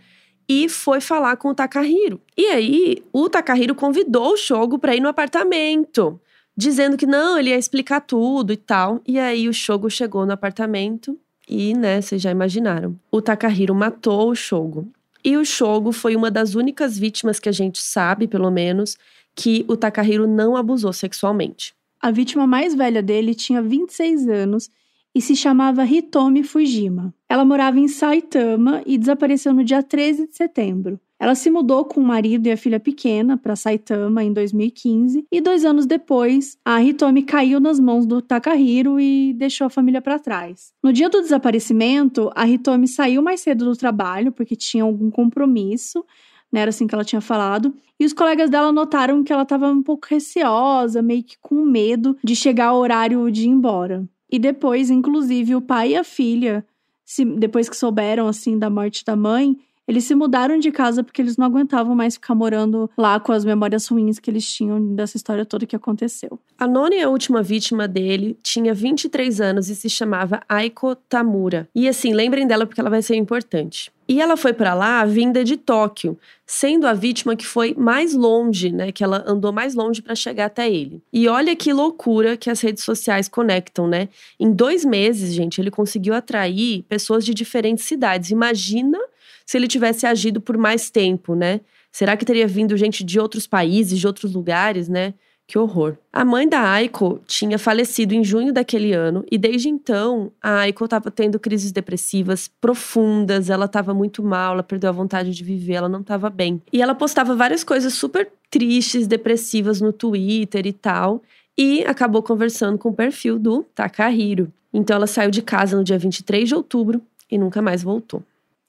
e 0.48 0.68
foi 0.68 1.00
falar 1.00 1.36
com 1.36 1.48
o 1.48 1.54
Takahiro. 1.54 2.20
E 2.36 2.46
aí, 2.46 3.02
o 3.12 3.28
Takahiro 3.28 3.74
convidou 3.74 4.32
o 4.32 4.36
Shogo 4.36 4.78
para 4.78 4.94
ir 4.94 5.00
no 5.00 5.08
apartamento, 5.08 6.20
dizendo 6.56 6.96
que 6.96 7.06
não, 7.06 7.38
ele 7.38 7.50
ia 7.50 7.58
explicar 7.58 8.00
tudo 8.00 8.52
e 8.52 8.56
tal. 8.56 9.00
E 9.06 9.18
aí, 9.18 9.48
o 9.48 9.54
Shogo 9.54 9.88
chegou 9.90 10.26
no 10.26 10.32
apartamento 10.32 11.18
e, 11.48 11.74
né, 11.74 12.00
vocês 12.00 12.20
já 12.20 12.30
imaginaram. 12.30 12.98
O 13.10 13.20
Takahiro 13.20 13.74
matou 13.74 14.30
o 14.30 14.34
Shogo. 14.34 14.90
E 15.24 15.36
o 15.36 15.44
Shogo 15.44 15.92
foi 15.92 16.16
uma 16.16 16.30
das 16.30 16.54
únicas 16.54 16.98
vítimas 16.98 17.38
que 17.38 17.48
a 17.48 17.52
gente 17.52 17.80
sabe, 17.80 18.26
pelo 18.26 18.50
menos, 18.50 18.96
que 19.34 19.64
o 19.68 19.76
Takahiro 19.76 20.26
não 20.26 20.56
abusou 20.56 20.92
sexualmente. 20.92 21.74
A 22.00 22.10
vítima 22.10 22.46
mais 22.46 22.74
velha 22.74 23.00
dele 23.00 23.34
tinha 23.34 23.62
26 23.62 24.28
anos 24.28 24.68
e 25.14 25.20
se 25.20 25.36
chamava 25.36 25.84
Hitomi 25.84 26.42
Fujima. 26.42 27.14
Ela 27.28 27.44
morava 27.44 27.78
em 27.78 27.88
Saitama 27.88 28.82
e 28.86 28.96
desapareceu 28.96 29.52
no 29.52 29.64
dia 29.64 29.82
13 29.82 30.28
de 30.28 30.36
setembro. 30.36 30.98
Ela 31.22 31.36
se 31.36 31.50
mudou 31.50 31.84
com 31.84 32.00
o 32.00 32.04
marido 32.04 32.48
e 32.48 32.50
a 32.50 32.56
filha 32.56 32.80
pequena 32.80 33.36
para 33.36 33.54
Saitama 33.54 34.24
em 34.24 34.32
2015 34.32 35.24
e 35.30 35.40
dois 35.40 35.64
anos 35.64 35.86
depois, 35.86 36.58
a 36.64 36.82
Hitomi 36.82 37.22
caiu 37.22 37.60
nas 37.60 37.78
mãos 37.78 38.04
do 38.04 38.20
Takahiro 38.20 38.98
e 38.98 39.32
deixou 39.34 39.68
a 39.68 39.70
família 39.70 40.02
para 40.02 40.18
trás. 40.18 40.72
No 40.82 40.92
dia 40.92 41.08
do 41.08 41.20
desaparecimento, 41.20 42.28
a 42.34 42.48
Hitomi 42.48 42.88
saiu 42.88 43.22
mais 43.22 43.40
cedo 43.40 43.64
do 43.64 43.76
trabalho 43.76 44.32
porque 44.32 44.56
tinha 44.56 44.82
algum 44.82 45.12
compromisso, 45.12 46.04
né, 46.52 46.60
era 46.60 46.70
assim 46.70 46.88
que 46.88 46.94
ela 46.94 47.04
tinha 47.04 47.20
falado, 47.20 47.72
e 48.00 48.04
os 48.04 48.12
colegas 48.12 48.50
dela 48.50 48.72
notaram 48.72 49.22
que 49.22 49.32
ela 49.32 49.44
estava 49.44 49.68
um 49.68 49.82
pouco 49.82 50.08
receosa, 50.10 51.00
meio 51.00 51.22
que 51.22 51.36
com 51.40 51.62
medo 51.64 52.16
de 52.22 52.34
chegar 52.34 52.66
ao 52.66 52.78
horário 52.78 53.30
de 53.30 53.44
ir 53.44 53.48
embora. 53.48 54.04
E 54.32 54.38
depois, 54.38 54.88
inclusive, 54.88 55.54
o 55.54 55.60
pai 55.60 55.90
e 55.90 55.96
a 55.96 56.02
filha, 56.02 56.64
se, 57.04 57.22
depois 57.22 57.68
que 57.68 57.76
souberam 57.76 58.26
assim 58.26 58.58
da 58.58 58.70
morte 58.70 59.04
da 59.04 59.14
mãe, 59.14 59.54
eles 59.86 60.04
se 60.04 60.14
mudaram 60.14 60.58
de 60.58 60.70
casa 60.70 61.02
porque 61.02 61.20
eles 61.20 61.36
não 61.36 61.46
aguentavam 61.46 61.94
mais 61.94 62.14
ficar 62.14 62.34
morando 62.34 62.90
lá 62.96 63.18
com 63.18 63.32
as 63.32 63.44
memórias 63.44 63.86
ruins 63.88 64.18
que 64.18 64.30
eles 64.30 64.46
tinham 64.46 64.94
dessa 64.94 65.16
história 65.16 65.44
toda 65.44 65.66
que 65.66 65.76
aconteceu. 65.76 66.38
A 66.58 66.66
nona 66.66 66.94
e 66.94 67.02
a 67.02 67.08
última 67.08 67.42
vítima 67.42 67.88
dele 67.88 68.38
tinha 68.42 68.72
23 68.72 69.40
anos 69.40 69.68
e 69.68 69.74
se 69.74 69.90
chamava 69.90 70.40
Aiko 70.48 70.94
Tamura. 70.94 71.68
E 71.74 71.88
assim, 71.88 72.12
lembrem 72.12 72.46
dela 72.46 72.66
porque 72.66 72.80
ela 72.80 72.90
vai 72.90 73.02
ser 73.02 73.16
importante. 73.16 73.90
E 74.08 74.20
ela 74.20 74.36
foi 74.36 74.52
para 74.52 74.74
lá 74.74 75.04
vinda 75.04 75.42
de 75.42 75.56
Tóquio, 75.56 76.18
sendo 76.44 76.86
a 76.86 76.92
vítima 76.92 77.34
que 77.34 77.46
foi 77.46 77.74
mais 77.74 78.14
longe, 78.14 78.70
né, 78.70 78.92
que 78.92 79.02
ela 79.02 79.24
andou 79.26 79.52
mais 79.52 79.74
longe 79.74 80.02
para 80.02 80.14
chegar 80.14 80.46
até 80.46 80.70
ele. 80.70 81.00
E 81.12 81.28
olha 81.28 81.56
que 81.56 81.72
loucura 81.72 82.36
que 82.36 82.50
as 82.50 82.60
redes 82.60 82.84
sociais 82.84 83.28
conectam, 83.28 83.86
né? 83.86 84.08
Em 84.38 84.52
dois 84.52 84.84
meses, 84.84 85.32
gente, 85.32 85.60
ele 85.60 85.70
conseguiu 85.70 86.14
atrair 86.14 86.84
pessoas 86.88 87.24
de 87.24 87.32
diferentes 87.32 87.84
cidades. 87.84 88.30
Imagina 88.30 88.98
se 89.46 89.56
ele 89.56 89.68
tivesse 89.68 90.06
agido 90.06 90.40
por 90.40 90.56
mais 90.56 90.90
tempo, 90.90 91.34
né? 91.34 91.60
Será 91.90 92.16
que 92.16 92.24
teria 92.24 92.46
vindo 92.46 92.76
gente 92.76 93.04
de 93.04 93.20
outros 93.20 93.46
países, 93.46 93.98
de 93.98 94.06
outros 94.06 94.32
lugares, 94.32 94.88
né? 94.88 95.14
Que 95.46 95.58
horror. 95.58 95.98
A 96.10 96.24
mãe 96.24 96.48
da 96.48 96.60
Aiko 96.60 97.20
tinha 97.26 97.58
falecido 97.58 98.14
em 98.14 98.24
junho 98.24 98.52
daquele 98.52 98.92
ano 98.92 99.24
e 99.30 99.36
desde 99.36 99.68
então 99.68 100.32
a 100.40 100.60
Aiko 100.60 100.84
estava 100.84 101.10
tendo 101.10 101.38
crises 101.38 101.72
depressivas 101.72 102.48
profundas, 102.60 103.50
ela 103.50 103.66
estava 103.66 103.92
muito 103.92 104.22
mal, 104.22 104.54
ela 104.54 104.62
perdeu 104.62 104.88
a 104.88 104.92
vontade 104.92 105.32
de 105.32 105.44
viver, 105.44 105.74
ela 105.74 105.88
não 105.90 106.00
estava 106.00 106.30
bem. 106.30 106.62
E 106.72 106.80
ela 106.80 106.94
postava 106.94 107.36
várias 107.36 107.62
coisas 107.62 107.92
super 107.92 108.30
tristes, 108.50 109.06
depressivas 109.06 109.80
no 109.80 109.92
Twitter 109.92 110.66
e 110.66 110.72
tal, 110.72 111.22
e 111.58 111.84
acabou 111.84 112.22
conversando 112.22 112.78
com 112.78 112.88
o 112.88 112.94
perfil 112.94 113.38
do 113.38 113.62
Takahiro. 113.74 114.50
Então 114.72 114.96
ela 114.96 115.06
saiu 115.06 115.30
de 115.30 115.42
casa 115.42 115.76
no 115.76 115.84
dia 115.84 115.98
23 115.98 116.48
de 116.48 116.54
outubro 116.54 117.02
e 117.30 117.36
nunca 117.36 117.60
mais 117.60 117.82
voltou. 117.82 118.22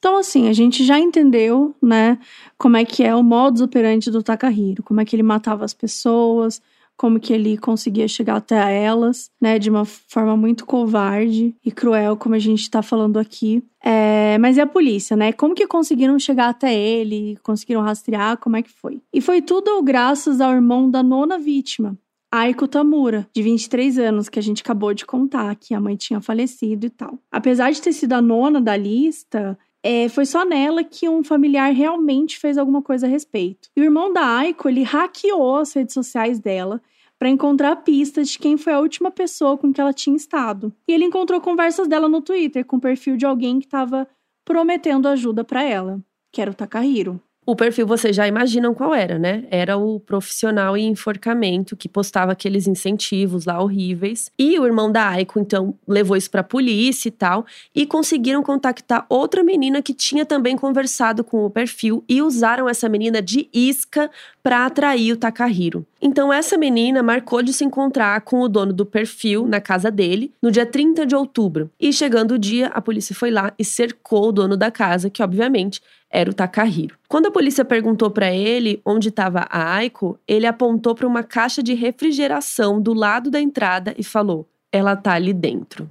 Então, 0.03 0.17
assim, 0.17 0.50
a 0.50 0.53
gente 0.53 0.83
já 0.83 1.00
entendeu, 1.00 1.74
né, 1.81 2.19
como 2.57 2.75
é 2.75 2.83
que 2.83 3.05
é 3.05 3.15
o 3.15 3.24
modus 3.24 3.62
operandi 3.62 4.12
do 4.12 4.22
Takahiro, 4.22 4.83
como 4.83 5.00
é 5.00 5.05
que 5.05 5.15
ele 5.15 5.24
matava 5.24 5.63
as 5.63 5.74
pessoas, 5.74 6.62
como 6.98 7.22
que 7.22 7.31
ele 7.31 7.57
conseguia 7.57 8.05
chegar 8.05 8.36
até 8.36 8.83
elas, 8.83 9.31
né, 9.39 9.57
de 9.57 9.69
uma 9.69 9.86
forma 9.86 10.36
muito 10.36 10.65
covarde 10.65 11.55
e 11.63 11.72
cruel, 11.72 12.17
como 12.17 12.36
a 12.36 12.39
gente 12.39 12.63
está 12.63 12.81
falando 12.81 13.17
aqui. 13.17 13.63
É, 13.81 14.38
mas 14.39 14.57
e 14.57 14.60
a 14.60 14.67
polícia, 14.67 15.15
né? 15.15 15.31
Como 15.31 15.55
que 15.55 15.65
conseguiram 15.67 16.19
chegar 16.19 16.50
até 16.50 16.77
ele? 16.77 17.38
Conseguiram 17.41 17.79
rastrear? 17.81 18.36
Como 18.36 18.57
é 18.57 18.62
que 18.62 18.72
foi? 18.72 19.01
E 19.13 19.22
foi 19.22 19.41
tudo 19.41 19.81
graças 19.81 20.41
ao 20.41 20.51
irmão 20.51 20.91
da 20.91 21.01
nona 21.01 21.39
vítima, 21.39 21.98
Aiko 22.29 22.67
Tamura, 22.67 23.25
de 23.33 23.41
23 23.41 24.00
anos, 24.00 24.27
que 24.27 24.38
a 24.38 24.43
gente 24.43 24.63
acabou 24.63 24.93
de 24.93 25.05
contar 25.05 25.55
que 25.55 25.74
a 25.74 25.79
mãe 25.79 25.95
tinha 25.95 26.19
falecido 26.19 26.88
e 26.88 26.89
tal. 26.89 27.17
Apesar 27.31 27.72
de 27.72 27.81
ter 27.81 27.93
sido 27.93 28.12
a 28.12 28.22
nona 28.22 28.60
da 28.60 28.75
lista, 28.75 29.57
é, 29.83 30.07
foi 30.07 30.25
só 30.25 30.45
nela 30.45 30.81
que 30.83 31.09
um 31.09 31.21
familiar 31.23 31.73
realmente 31.73 32.39
fez 32.39 32.57
alguma 32.57 32.81
coisa 32.81 33.05
a 33.05 33.09
respeito. 33.09 33.69
E 33.75 33.81
o 33.81 33.83
irmão 33.83 34.13
da 34.13 34.25
Aiko, 34.37 34.69
ele 34.69 34.81
hackeou 34.81 35.57
as 35.57 35.73
redes 35.73 35.93
sociais 35.93 36.39
dela 36.39 36.81
para 37.19 37.29
encontrar 37.29 37.75
pistas 37.77 38.29
de 38.29 38.39
quem 38.39 38.57
foi 38.57 38.73
a 38.73 38.79
última 38.79 39.11
pessoa 39.11 39.57
com 39.57 39.73
que 39.73 39.81
ela 39.81 39.93
tinha 39.93 40.15
estado. 40.15 40.73
E 40.87 40.93
ele 40.93 41.05
encontrou 41.05 41.39
conversas 41.41 41.87
dela 41.87 42.07
no 42.07 42.21
Twitter 42.21 42.65
com 42.65 42.77
o 42.77 42.81
perfil 42.81 43.17
de 43.17 43.25
alguém 43.25 43.59
que 43.59 43.65
estava 43.65 44.07
prometendo 44.45 45.07
ajuda 45.07 45.43
para 45.43 45.63
ela, 45.63 46.01
que 46.31 46.41
era 46.41 46.51
o 46.51 46.55
Takahiro. 46.55 47.21
O 47.45 47.57
perfil 47.57 47.85
vocês 47.85 48.15
já 48.15 48.25
imaginam 48.25 48.73
qual 48.73 48.93
era, 48.95 49.19
né? 49.19 49.43
Era 49.51 49.77
o 49.77 50.00
profissional 50.00 50.77
em 50.77 50.88
enforcamento 50.88 51.75
que 51.75 51.89
postava 51.89 52.31
aqueles 52.31 52.67
incentivos 52.67 53.45
lá 53.45 53.62
horríveis. 53.62 54.31
E 54.39 54.57
o 54.57 54.65
irmão 54.65 54.89
da 54.89 55.09
Aiko, 55.09 55.39
então, 55.39 55.75
levou 55.85 56.15
isso 56.15 56.31
pra 56.31 56.41
polícia 56.41 57.09
e 57.09 57.11
tal. 57.11 57.46
E 57.75 57.85
conseguiram 57.85 58.41
contactar 58.41 59.05
outra 59.09 59.44
menina 59.44 59.81
que 59.81 59.94
tinha 59.94 60.25
também 60.25 60.55
conversado 60.55 61.22
com 61.22 61.46
o 61.46 61.50
perfil. 61.50 62.01
E 62.07 62.22
usaram 62.22 62.70
essa 62.70 62.87
menina 62.87 63.22
de 63.22 63.50
isca 63.53 64.09
para 64.41 64.65
atrair 64.65 65.11
o 65.11 65.18
Takahiro. 65.18 65.85
Então, 66.01 66.31
essa 66.31 66.57
menina 66.57 67.03
marcou 67.03 67.41
de 67.41 67.51
se 67.51 67.65
encontrar 67.65 68.22
com 68.22 68.41
o 68.41 68.48
dono 68.48 68.72
do 68.72 68.85
perfil 68.85 69.48
na 69.48 69.59
casa 69.59 69.91
dele 69.91 70.31
no 70.41 70.50
dia 70.50 70.65
30 70.65 71.05
de 71.05 71.15
outubro. 71.15 71.70
E 71.79 71.91
chegando 71.91 72.35
o 72.35 72.39
dia, 72.39 72.68
a 72.68 72.81
polícia 72.81 73.13
foi 73.15 73.31
lá 73.31 73.53
e 73.59 73.65
cercou 73.65 74.29
o 74.29 74.31
dono 74.31 74.55
da 74.55 74.72
casa, 74.72 75.09
que 75.09 75.24
obviamente 75.24 75.81
era 76.13 76.29
o 76.29 76.33
Takahiro. 76.33 76.95
Quando 77.09 77.25
a 77.25 77.31
polícia 77.31 77.65
perguntou 77.65 78.11
para 78.11 78.31
ele 78.31 78.79
onde 78.85 79.09
estava 79.09 79.47
a 79.49 79.73
Aiko, 79.73 80.19
ele 80.27 80.45
apontou 80.45 80.93
para 80.93 81.07
uma 81.07 81.23
caixa 81.23 81.63
de 81.63 81.73
refrigeração 81.73 82.79
do 82.79 82.93
lado 82.93 83.31
da 83.31 83.41
entrada 83.41 83.95
e 83.97 84.03
falou: 84.03 84.47
"Ela 84.71 84.95
tá 84.95 85.13
ali 85.13 85.33
dentro". 85.33 85.89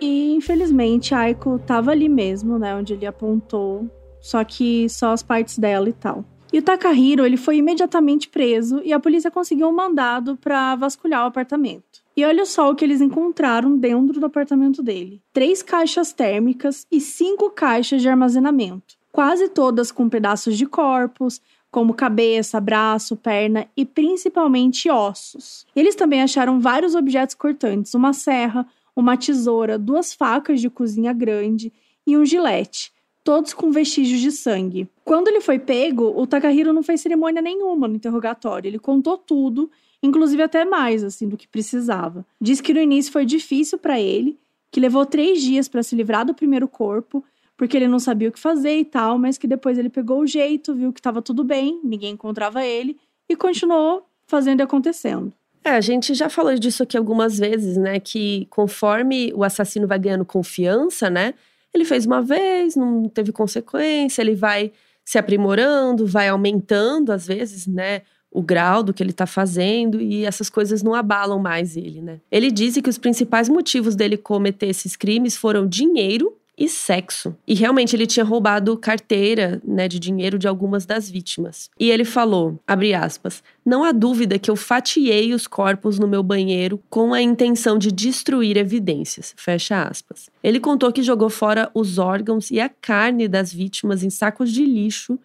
E 0.00 0.32
infelizmente 0.34 1.14
a 1.14 1.18
Aiko 1.20 1.56
estava 1.56 1.90
ali 1.90 2.08
mesmo, 2.08 2.58
né, 2.58 2.74
onde 2.74 2.94
ele 2.94 3.04
apontou, 3.04 3.86
só 4.18 4.42
que 4.42 4.88
só 4.88 5.12
as 5.12 5.22
partes 5.22 5.58
dela 5.58 5.88
e 5.90 5.92
tal. 5.92 6.24
E 6.52 6.58
o 6.58 6.62
Takahiro 6.62 7.26
ele 7.26 7.36
foi 7.36 7.58
imediatamente 7.58 8.28
preso 8.28 8.80
e 8.82 8.92
a 8.92 9.00
polícia 9.00 9.30
conseguiu 9.30 9.68
um 9.68 9.72
mandado 9.72 10.36
para 10.36 10.74
vasculhar 10.76 11.24
o 11.24 11.28
apartamento. 11.28 12.02
E 12.16 12.24
olha 12.24 12.46
só 12.46 12.70
o 12.70 12.74
que 12.74 12.84
eles 12.84 13.00
encontraram 13.00 13.76
dentro 13.76 14.18
do 14.18 14.26
apartamento 14.26 14.82
dele: 14.82 15.20
três 15.32 15.62
caixas 15.62 16.12
térmicas 16.12 16.86
e 16.90 17.00
cinco 17.00 17.50
caixas 17.50 18.00
de 18.00 18.08
armazenamento, 18.08 18.96
quase 19.12 19.48
todas 19.48 19.92
com 19.92 20.08
pedaços 20.08 20.56
de 20.56 20.64
corpos, 20.64 21.40
como 21.70 21.92
cabeça, 21.92 22.58
braço, 22.60 23.14
perna 23.14 23.68
e 23.76 23.84
principalmente 23.84 24.90
ossos. 24.90 25.66
Eles 25.76 25.94
também 25.94 26.22
acharam 26.22 26.60
vários 26.60 26.94
objetos 26.94 27.34
cortantes: 27.34 27.92
uma 27.94 28.14
serra, 28.14 28.66
uma 28.96 29.16
tesoura, 29.16 29.78
duas 29.78 30.14
facas 30.14 30.62
de 30.62 30.70
cozinha 30.70 31.12
grande 31.12 31.72
e 32.06 32.16
um 32.16 32.24
gilete 32.24 32.90
todos 33.28 33.52
com 33.52 33.70
vestígios 33.70 34.22
de 34.22 34.32
sangue. 34.32 34.88
Quando 35.04 35.28
ele 35.28 35.42
foi 35.42 35.58
pego, 35.58 36.18
o 36.18 36.26
Takahiro 36.26 36.72
não 36.72 36.82
fez 36.82 37.02
cerimônia 37.02 37.42
nenhuma 37.42 37.86
no 37.86 37.96
interrogatório. 37.96 38.66
Ele 38.66 38.78
contou 38.78 39.18
tudo, 39.18 39.70
inclusive 40.02 40.42
até 40.42 40.64
mais, 40.64 41.04
assim, 41.04 41.28
do 41.28 41.36
que 41.36 41.46
precisava. 41.46 42.24
Diz 42.40 42.62
que 42.62 42.72
no 42.72 42.80
início 42.80 43.12
foi 43.12 43.26
difícil 43.26 43.76
para 43.76 44.00
ele, 44.00 44.38
que 44.70 44.80
levou 44.80 45.04
três 45.04 45.42
dias 45.42 45.68
para 45.68 45.82
se 45.82 45.94
livrar 45.94 46.24
do 46.24 46.32
primeiro 46.32 46.66
corpo, 46.66 47.22
porque 47.54 47.76
ele 47.76 47.86
não 47.86 47.98
sabia 47.98 48.30
o 48.30 48.32
que 48.32 48.40
fazer 48.40 48.78
e 48.78 48.84
tal, 48.86 49.18
mas 49.18 49.36
que 49.36 49.46
depois 49.46 49.76
ele 49.76 49.90
pegou 49.90 50.20
o 50.20 50.26
jeito, 50.26 50.74
viu 50.74 50.90
que 50.90 51.00
estava 51.00 51.20
tudo 51.20 51.44
bem, 51.44 51.78
ninguém 51.84 52.14
encontrava 52.14 52.64
ele 52.64 52.96
e 53.28 53.36
continuou 53.36 54.06
fazendo 54.26 54.60
e 54.60 54.62
acontecendo. 54.62 55.34
É, 55.62 55.72
a 55.72 55.82
gente 55.82 56.14
já 56.14 56.30
falou 56.30 56.54
disso 56.54 56.82
aqui 56.82 56.96
algumas 56.96 57.38
vezes, 57.38 57.76
né? 57.76 58.00
Que 58.00 58.46
conforme 58.48 59.30
o 59.34 59.44
assassino 59.44 59.86
vai 59.86 59.98
ganhando 59.98 60.24
confiança, 60.24 61.10
né? 61.10 61.34
Ele 61.78 61.84
fez 61.84 62.04
uma 62.04 62.20
vez, 62.20 62.74
não 62.74 63.08
teve 63.08 63.30
consequência, 63.30 64.20
ele 64.20 64.34
vai 64.34 64.72
se 65.04 65.16
aprimorando, 65.16 66.06
vai 66.06 66.28
aumentando 66.28 67.12
às 67.12 67.26
vezes, 67.26 67.66
né? 67.66 68.02
O 68.30 68.42
grau 68.42 68.82
do 68.82 68.92
que 68.92 69.02
ele 69.02 69.12
tá 69.12 69.26
fazendo 69.26 70.00
e 70.00 70.26
essas 70.26 70.50
coisas 70.50 70.82
não 70.82 70.94
abalam 70.94 71.38
mais 71.38 71.76
ele, 71.76 72.02
né? 72.02 72.20
Ele 72.30 72.50
disse 72.50 72.82
que 72.82 72.90
os 72.90 72.98
principais 72.98 73.48
motivos 73.48 73.94
dele 73.94 74.18
cometer 74.18 74.66
esses 74.66 74.96
crimes 74.96 75.36
foram 75.36 75.66
dinheiro 75.66 76.37
e 76.58 76.68
sexo. 76.68 77.36
E 77.46 77.54
realmente 77.54 77.94
ele 77.94 78.06
tinha 78.06 78.24
roubado 78.24 78.76
carteira, 78.76 79.62
né, 79.64 79.86
de 79.86 80.00
dinheiro 80.00 80.38
de 80.38 80.48
algumas 80.48 80.84
das 80.84 81.08
vítimas. 81.08 81.70
E 81.78 81.90
ele 81.90 82.04
falou, 82.04 82.58
abre 82.66 82.92
aspas, 82.92 83.42
não 83.64 83.84
há 83.84 83.92
dúvida 83.92 84.38
que 84.38 84.50
eu 84.50 84.56
fatiei 84.56 85.32
os 85.32 85.46
corpos 85.46 85.98
no 85.98 86.08
meu 86.08 86.22
banheiro 86.22 86.82
com 86.90 87.14
a 87.14 87.22
intenção 87.22 87.78
de 87.78 87.92
destruir 87.92 88.56
evidências, 88.56 89.32
fecha 89.36 89.84
aspas. 89.84 90.28
Ele 90.42 90.58
contou 90.58 90.92
que 90.92 91.02
jogou 91.02 91.30
fora 91.30 91.70
os 91.72 91.98
órgãos 91.98 92.50
e 92.50 92.58
a 92.58 92.68
carne 92.68 93.28
das 93.28 93.52
vítimas 93.52 94.02
em 94.02 94.10
sacos 94.10 94.50
de 94.50 94.64
lixo 94.64 95.18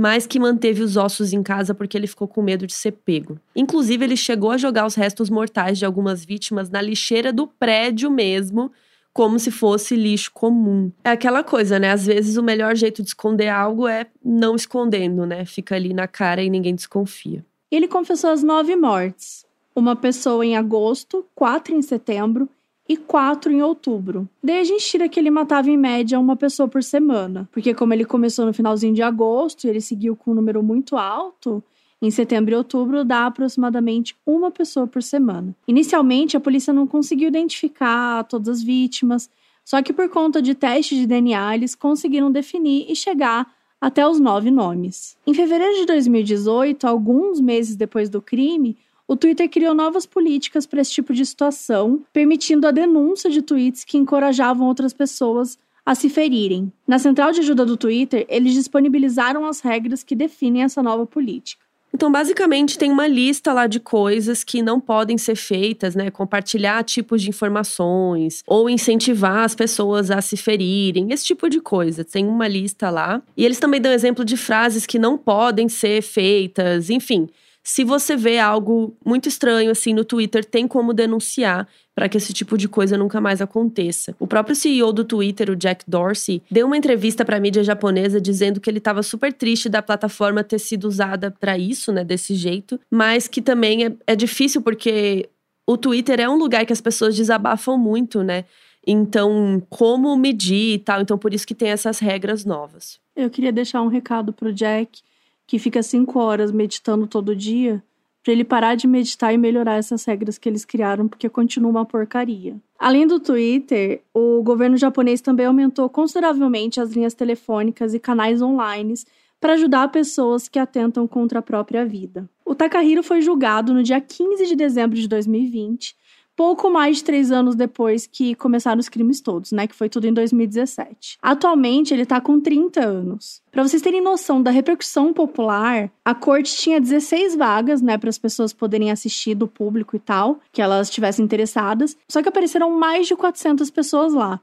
mas 0.00 0.28
que 0.28 0.38
manteve 0.38 0.80
os 0.80 0.96
ossos 0.96 1.32
em 1.32 1.42
casa 1.42 1.74
porque 1.74 1.96
ele 1.98 2.06
ficou 2.06 2.28
com 2.28 2.40
medo 2.40 2.68
de 2.68 2.72
ser 2.72 2.92
pego. 2.92 3.36
Inclusive, 3.56 4.04
ele 4.04 4.16
chegou 4.16 4.52
a 4.52 4.56
jogar 4.56 4.86
os 4.86 4.94
restos 4.94 5.28
mortais 5.28 5.76
de 5.76 5.84
algumas 5.84 6.24
vítimas 6.24 6.70
na 6.70 6.80
lixeira 6.80 7.32
do 7.32 7.48
prédio 7.48 8.08
mesmo, 8.08 8.70
como 9.18 9.36
se 9.36 9.50
fosse 9.50 9.96
lixo 9.96 10.30
comum. 10.32 10.92
É 11.02 11.10
aquela 11.10 11.42
coisa, 11.42 11.76
né? 11.76 11.90
Às 11.90 12.06
vezes 12.06 12.36
o 12.36 12.42
melhor 12.42 12.76
jeito 12.76 13.02
de 13.02 13.08
esconder 13.08 13.48
algo 13.48 13.88
é 13.88 14.06
não 14.24 14.54
escondendo, 14.54 15.26
né? 15.26 15.44
Fica 15.44 15.74
ali 15.74 15.92
na 15.92 16.06
cara 16.06 16.40
e 16.40 16.48
ninguém 16.48 16.72
desconfia. 16.72 17.44
Ele 17.68 17.88
confessou 17.88 18.30
as 18.30 18.44
nove 18.44 18.76
mortes. 18.76 19.44
Uma 19.74 19.96
pessoa 19.96 20.46
em 20.46 20.56
agosto, 20.56 21.26
quatro 21.34 21.74
em 21.74 21.82
setembro 21.82 22.48
e 22.88 22.96
quatro 22.96 23.50
em 23.50 23.60
outubro. 23.60 24.28
Daí 24.40 24.60
a 24.60 24.64
gente 24.64 24.84
tira 24.84 25.08
que 25.08 25.18
ele 25.18 25.32
matava 25.32 25.68
em 25.68 25.76
média 25.76 26.20
uma 26.20 26.36
pessoa 26.36 26.68
por 26.68 26.84
semana. 26.84 27.48
Porque 27.50 27.74
como 27.74 27.92
ele 27.92 28.04
começou 28.04 28.46
no 28.46 28.54
finalzinho 28.54 28.94
de 28.94 29.02
agosto 29.02 29.64
e 29.64 29.68
ele 29.68 29.80
seguiu 29.80 30.14
com 30.14 30.30
um 30.30 30.34
número 30.34 30.62
muito 30.62 30.96
alto, 30.96 31.60
em 32.00 32.10
setembro 32.10 32.52
e 32.52 32.56
outubro, 32.56 33.04
dá 33.04 33.26
aproximadamente 33.26 34.16
uma 34.24 34.50
pessoa 34.50 34.86
por 34.86 35.02
semana. 35.02 35.54
Inicialmente, 35.66 36.36
a 36.36 36.40
polícia 36.40 36.72
não 36.72 36.86
conseguiu 36.86 37.28
identificar 37.28 38.24
todas 38.24 38.48
as 38.48 38.62
vítimas, 38.62 39.28
só 39.64 39.82
que 39.82 39.92
por 39.92 40.08
conta 40.08 40.40
de 40.40 40.54
testes 40.54 40.98
de 40.98 41.06
DNA, 41.06 41.56
eles 41.56 41.74
conseguiram 41.74 42.30
definir 42.30 42.86
e 42.88 42.96
chegar 42.96 43.52
até 43.80 44.06
os 44.06 44.18
nove 44.18 44.50
nomes. 44.50 45.16
Em 45.26 45.34
fevereiro 45.34 45.74
de 45.74 45.86
2018, 45.86 46.86
alguns 46.86 47.40
meses 47.40 47.76
depois 47.76 48.08
do 48.08 48.22
crime, 48.22 48.76
o 49.06 49.16
Twitter 49.16 49.48
criou 49.48 49.74
novas 49.74 50.04
políticas 50.04 50.66
para 50.66 50.80
esse 50.80 50.92
tipo 50.92 51.14
de 51.14 51.24
situação, 51.24 52.02
permitindo 52.12 52.66
a 52.66 52.70
denúncia 52.70 53.30
de 53.30 53.42
tweets 53.42 53.84
que 53.84 53.96
encorajavam 53.96 54.66
outras 54.66 54.92
pessoas 54.92 55.58
a 55.84 55.94
se 55.94 56.10
ferirem. 56.10 56.70
Na 56.86 56.98
central 56.98 57.32
de 57.32 57.40
ajuda 57.40 57.64
do 57.64 57.76
Twitter, 57.76 58.26
eles 58.28 58.52
disponibilizaram 58.52 59.46
as 59.46 59.60
regras 59.60 60.02
que 60.02 60.14
definem 60.14 60.62
essa 60.62 60.82
nova 60.82 61.06
política. 61.06 61.67
Então, 61.92 62.12
basicamente, 62.12 62.78
tem 62.78 62.90
uma 62.90 63.06
lista 63.06 63.52
lá 63.52 63.66
de 63.66 63.80
coisas 63.80 64.44
que 64.44 64.62
não 64.62 64.78
podem 64.78 65.16
ser 65.16 65.34
feitas, 65.34 65.94
né? 65.94 66.10
Compartilhar 66.10 66.84
tipos 66.84 67.22
de 67.22 67.30
informações 67.30 68.42
ou 68.46 68.68
incentivar 68.68 69.44
as 69.44 69.54
pessoas 69.54 70.10
a 70.10 70.20
se 70.20 70.36
ferirem, 70.36 71.12
esse 71.12 71.24
tipo 71.24 71.48
de 71.48 71.60
coisa. 71.60 72.04
Tem 72.04 72.26
uma 72.26 72.46
lista 72.46 72.90
lá. 72.90 73.22
E 73.36 73.44
eles 73.44 73.58
também 73.58 73.80
dão 73.80 73.92
exemplo 73.92 74.24
de 74.24 74.36
frases 74.36 74.86
que 74.86 74.98
não 74.98 75.16
podem 75.16 75.68
ser 75.68 76.02
feitas, 76.02 76.90
enfim. 76.90 77.28
Se 77.68 77.84
você 77.84 78.16
vê 78.16 78.38
algo 78.38 78.96
muito 79.04 79.28
estranho 79.28 79.70
assim 79.70 79.92
no 79.92 80.02
Twitter, 80.02 80.42
tem 80.42 80.66
como 80.66 80.94
denunciar 80.94 81.68
para 81.94 82.08
que 82.08 82.16
esse 82.16 82.32
tipo 82.32 82.56
de 82.56 82.66
coisa 82.66 82.96
nunca 82.96 83.20
mais 83.20 83.42
aconteça. 83.42 84.16
O 84.18 84.26
próprio 84.26 84.56
CEO 84.56 84.90
do 84.90 85.04
Twitter, 85.04 85.50
o 85.50 85.54
Jack 85.54 85.84
Dorsey, 85.86 86.42
deu 86.50 86.66
uma 86.66 86.78
entrevista 86.78 87.26
para 87.26 87.36
a 87.36 87.40
mídia 87.40 87.62
japonesa 87.62 88.18
dizendo 88.18 88.58
que 88.58 88.70
ele 88.70 88.78
estava 88.78 89.02
super 89.02 89.34
triste 89.34 89.68
da 89.68 89.82
plataforma 89.82 90.42
ter 90.42 90.58
sido 90.58 90.88
usada 90.88 91.30
para 91.30 91.58
isso, 91.58 91.92
né, 91.92 92.02
desse 92.02 92.34
jeito, 92.34 92.80
mas 92.90 93.28
que 93.28 93.42
também 93.42 93.84
é, 93.84 93.92
é 94.06 94.16
difícil 94.16 94.62
porque 94.62 95.28
o 95.66 95.76
Twitter 95.76 96.20
é 96.20 96.28
um 96.28 96.36
lugar 96.36 96.64
que 96.64 96.72
as 96.72 96.80
pessoas 96.80 97.14
desabafam 97.14 97.76
muito, 97.76 98.22
né? 98.22 98.46
Então, 98.86 99.62
como 99.68 100.16
medir 100.16 100.76
e 100.76 100.78
tal. 100.78 101.02
Então, 101.02 101.18
por 101.18 101.34
isso 101.34 101.46
que 101.46 101.54
tem 101.54 101.68
essas 101.68 101.98
regras 101.98 102.46
novas. 102.46 102.98
Eu 103.14 103.28
queria 103.28 103.52
deixar 103.52 103.82
um 103.82 103.88
recado 103.88 104.32
pro 104.32 104.54
Jack 104.54 105.02
que 105.48 105.58
fica 105.58 105.82
cinco 105.82 106.20
horas 106.20 106.52
meditando 106.52 107.06
todo 107.06 107.34
dia, 107.34 107.82
para 108.22 108.34
ele 108.34 108.44
parar 108.44 108.74
de 108.74 108.86
meditar 108.86 109.32
e 109.32 109.38
melhorar 109.38 109.76
essas 109.76 110.04
regras 110.04 110.36
que 110.36 110.46
eles 110.46 110.62
criaram, 110.62 111.08
porque 111.08 111.26
continua 111.26 111.70
uma 111.70 111.86
porcaria. 111.86 112.54
Além 112.78 113.06
do 113.06 113.18
Twitter, 113.18 114.02
o 114.12 114.42
governo 114.42 114.76
japonês 114.76 115.22
também 115.22 115.46
aumentou 115.46 115.88
consideravelmente 115.88 116.78
as 116.78 116.90
linhas 116.90 117.14
telefônicas 117.14 117.94
e 117.94 117.98
canais 117.98 118.42
online 118.42 118.92
para 119.40 119.54
ajudar 119.54 119.88
pessoas 119.88 120.48
que 120.48 120.58
atentam 120.58 121.08
contra 121.08 121.38
a 121.38 121.42
própria 121.42 121.82
vida. 121.86 122.28
O 122.44 122.54
Takahiro 122.54 123.02
foi 123.02 123.22
julgado 123.22 123.72
no 123.72 123.82
dia 123.82 124.00
15 124.02 124.46
de 124.46 124.54
dezembro 124.54 124.98
de 124.98 125.08
2020 125.08 125.96
pouco 126.38 126.70
mais 126.70 126.98
de 126.98 127.04
três 127.04 127.32
anos 127.32 127.56
depois 127.56 128.06
que 128.06 128.32
começaram 128.36 128.78
os 128.78 128.88
crimes 128.88 129.20
todos, 129.20 129.50
né? 129.50 129.66
Que 129.66 129.74
foi 129.74 129.88
tudo 129.88 130.06
em 130.06 130.12
2017. 130.12 131.18
Atualmente, 131.20 131.92
ele 131.92 132.06
tá 132.06 132.20
com 132.20 132.38
30 132.38 132.80
anos. 132.80 133.42
Para 133.50 133.64
vocês 133.64 133.82
terem 133.82 134.00
noção 134.00 134.40
da 134.40 134.52
repercussão 134.52 135.12
popular, 135.12 135.90
a 136.04 136.14
corte 136.14 136.56
tinha 136.56 136.80
16 136.80 137.34
vagas, 137.34 137.82
né, 137.82 137.98
para 137.98 138.08
as 138.08 138.18
pessoas 138.18 138.52
poderem 138.52 138.92
assistir 138.92 139.34
do 139.34 139.48
público 139.48 139.96
e 139.96 139.98
tal, 139.98 140.38
que 140.52 140.62
elas 140.62 140.86
estivessem 140.86 141.24
interessadas. 141.24 141.96
Só 142.08 142.22
que 142.22 142.28
apareceram 142.28 142.70
mais 142.70 143.08
de 143.08 143.16
400 143.16 143.68
pessoas 143.72 144.14
lá 144.14 144.40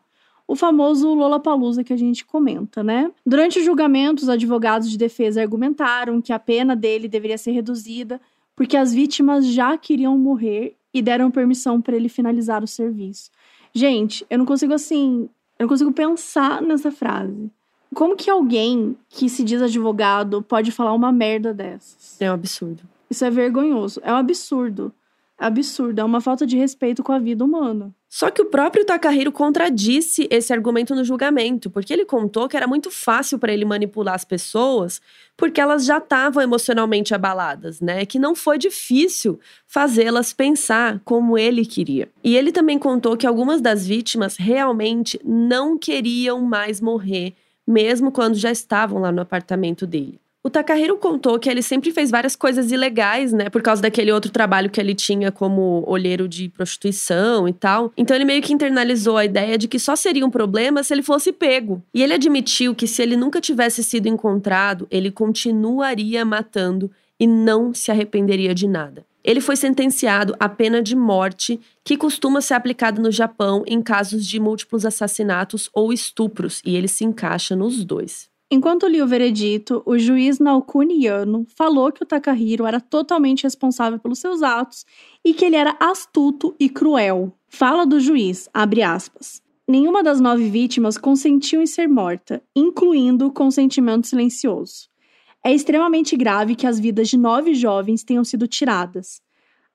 o 0.47 0.55
famoso 0.55 1.11
Lollapalooza 1.11 1.83
que 1.83 1.91
a 1.91 1.97
gente 1.97 2.23
comenta, 2.23 2.83
né? 2.83 3.09
Durante 3.25 3.57
o 3.57 3.63
julgamento, 3.63 4.21
os 4.21 4.29
advogados 4.29 4.91
de 4.91 4.97
defesa 4.97 5.41
argumentaram 5.41 6.21
que 6.21 6.31
a 6.31 6.37
pena 6.37 6.75
dele 6.75 7.07
deveria 7.07 7.37
ser 7.37 7.49
reduzida 7.51 8.21
porque 8.55 8.77
as 8.77 8.93
vítimas 8.93 9.45
já 9.47 9.77
queriam 9.77 10.17
morrer 10.17 10.77
e 10.95 11.01
deram 11.01 11.29
permissão 11.29 11.81
para 11.81 11.93
ele 11.93 12.07
finalizar 12.07 12.63
o 12.63 12.67
serviço. 12.67 13.29
Gente, 13.73 14.25
eu 14.29 14.37
não 14.37 14.45
consigo 14.45 14.73
assim, 14.73 15.29
eu 15.59 15.63
não 15.63 15.67
consigo 15.67 15.91
pensar 15.91 16.61
nessa 16.61 16.89
frase. 16.89 17.51
Como 17.93 18.15
que 18.15 18.29
alguém 18.29 18.95
que 19.09 19.27
se 19.27 19.43
diz 19.43 19.61
advogado 19.61 20.41
pode 20.41 20.71
falar 20.71 20.93
uma 20.93 21.11
merda 21.11 21.53
dessas? 21.53 22.19
É 22.21 22.31
um 22.31 22.33
absurdo. 22.33 22.83
Isso 23.09 23.25
é 23.25 23.29
vergonhoso, 23.29 23.99
é 24.03 24.13
um 24.13 24.15
absurdo 24.15 24.93
absurdo, 25.37 25.99
é 25.99 26.03
uma 26.03 26.21
falta 26.21 26.45
de 26.45 26.57
respeito 26.57 27.03
com 27.03 27.11
a 27.11 27.19
vida 27.19 27.43
humana. 27.43 27.93
Só 28.07 28.31
que 28.31 28.41
o 28.41 28.45
próprio 28.45 28.85
Takahiro 28.85 29.29
contradisse 29.31 30.25
esse 30.31 30.53
argumento 30.53 30.95
no 30.95 31.03
julgamento, 31.03 31.69
porque 31.69 31.91
ele 31.91 32.05
contou 32.05 32.47
que 32.47 32.55
era 32.55 32.65
muito 32.65 32.89
fácil 32.89 33.37
para 33.37 33.51
ele 33.51 33.65
manipular 33.65 34.15
as 34.15 34.23
pessoas, 34.23 35.01
porque 35.35 35.59
elas 35.59 35.83
já 35.83 35.97
estavam 35.97 36.41
emocionalmente 36.41 37.13
abaladas, 37.13 37.81
né? 37.81 38.05
Que 38.05 38.17
não 38.17 38.33
foi 38.33 38.57
difícil 38.57 39.37
fazê-las 39.67 40.31
pensar 40.31 41.01
como 41.03 41.37
ele 41.37 41.65
queria. 41.65 42.07
E 42.23 42.37
ele 42.37 42.53
também 42.53 42.79
contou 42.79 43.17
que 43.17 43.27
algumas 43.27 43.59
das 43.59 43.85
vítimas 43.85 44.37
realmente 44.37 45.19
não 45.21 45.77
queriam 45.77 46.39
mais 46.41 46.79
morrer, 46.79 47.33
mesmo 47.67 48.13
quando 48.13 48.35
já 48.35 48.51
estavam 48.51 49.01
lá 49.01 49.11
no 49.11 49.21
apartamento 49.21 49.85
dele. 49.85 50.21
O 50.45 50.49
Takahiro 50.51 50.95
contou 50.97 51.39
que 51.39 51.49
ele 51.49 51.63
sempre 51.63 51.91
fez 51.91 52.11
várias 52.11 52.35
coisas 52.35 52.71
ilegais, 52.71 53.33
né? 53.33 53.49
Por 53.49 53.63
causa 53.63 53.81
daquele 53.81 54.11
outro 54.11 54.29
trabalho 54.31 54.69
que 54.69 54.79
ele 54.79 54.93
tinha 54.93 55.31
como 55.31 55.83
olheiro 55.87 56.27
de 56.27 56.49
prostituição 56.49 57.47
e 57.47 57.51
tal. 57.51 57.91
Então 57.97 58.15
ele 58.15 58.25
meio 58.25 58.43
que 58.43 58.53
internalizou 58.53 59.17
a 59.17 59.25
ideia 59.25 59.57
de 59.57 59.67
que 59.67 59.79
só 59.79 59.95
seria 59.95 60.23
um 60.23 60.29
problema 60.29 60.83
se 60.83 60.93
ele 60.93 61.01
fosse 61.01 61.31
pego. 61.31 61.81
E 61.91 62.03
ele 62.03 62.13
admitiu 62.13 62.75
que 62.75 62.85
se 62.85 63.01
ele 63.01 63.15
nunca 63.15 63.41
tivesse 63.41 63.83
sido 63.83 64.05
encontrado, 64.07 64.87
ele 64.91 65.09
continuaria 65.09 66.23
matando 66.23 66.91
e 67.19 67.25
não 67.25 67.73
se 67.73 67.89
arrependeria 67.89 68.53
de 68.53 68.67
nada. 68.67 69.03
Ele 69.23 69.41
foi 69.41 69.55
sentenciado 69.55 70.35
à 70.39 70.47
pena 70.47 70.79
de 70.79 70.95
morte, 70.95 71.59
que 71.83 71.97
costuma 71.97 72.39
ser 72.39 72.53
aplicada 72.53 73.01
no 73.01 73.11
Japão 73.11 73.63
em 73.65 73.81
casos 73.81 74.23
de 74.23 74.39
múltiplos 74.39 74.85
assassinatos 74.85 75.71
ou 75.73 75.91
estupros, 75.91 76.61
e 76.63 76.75
ele 76.75 76.87
se 76.87 77.03
encaixa 77.03 77.55
nos 77.55 77.83
dois. 77.83 78.34
Enquanto 78.55 78.87
lia 78.87 79.03
o 79.03 79.07
veredito, 79.07 79.83
o 79.85 79.99
juiz 79.99 80.39
Naokuni 80.39 81.03
Yano 81.03 81.45
falou 81.57 81.91
que 81.91 82.03
o 82.03 82.05
Takahiro 82.05 82.65
era 82.65 82.79
totalmente 82.79 83.43
responsável 83.43 83.99
pelos 83.99 84.19
seus 84.19 84.41
atos 84.41 84.85
e 85.25 85.33
que 85.33 85.43
ele 85.43 85.57
era 85.57 85.75
astuto 85.77 86.55
e 86.57 86.69
cruel. 86.69 87.33
Fala 87.49 87.85
do 87.85 87.99
juiz, 87.99 88.49
abre 88.53 88.81
aspas. 88.81 89.41
Nenhuma 89.67 90.01
das 90.01 90.21
nove 90.21 90.47
vítimas 90.47 90.97
consentiu 90.97 91.61
em 91.61 91.67
ser 91.67 91.89
morta, 91.89 92.41
incluindo 92.55 93.27
o 93.27 93.33
consentimento 93.33 94.07
silencioso. 94.07 94.87
É 95.43 95.53
extremamente 95.53 96.15
grave 96.15 96.55
que 96.55 96.65
as 96.65 96.79
vidas 96.79 97.09
de 97.09 97.17
nove 97.17 97.53
jovens 97.53 98.05
tenham 98.05 98.23
sido 98.23 98.47
tiradas. 98.47 99.21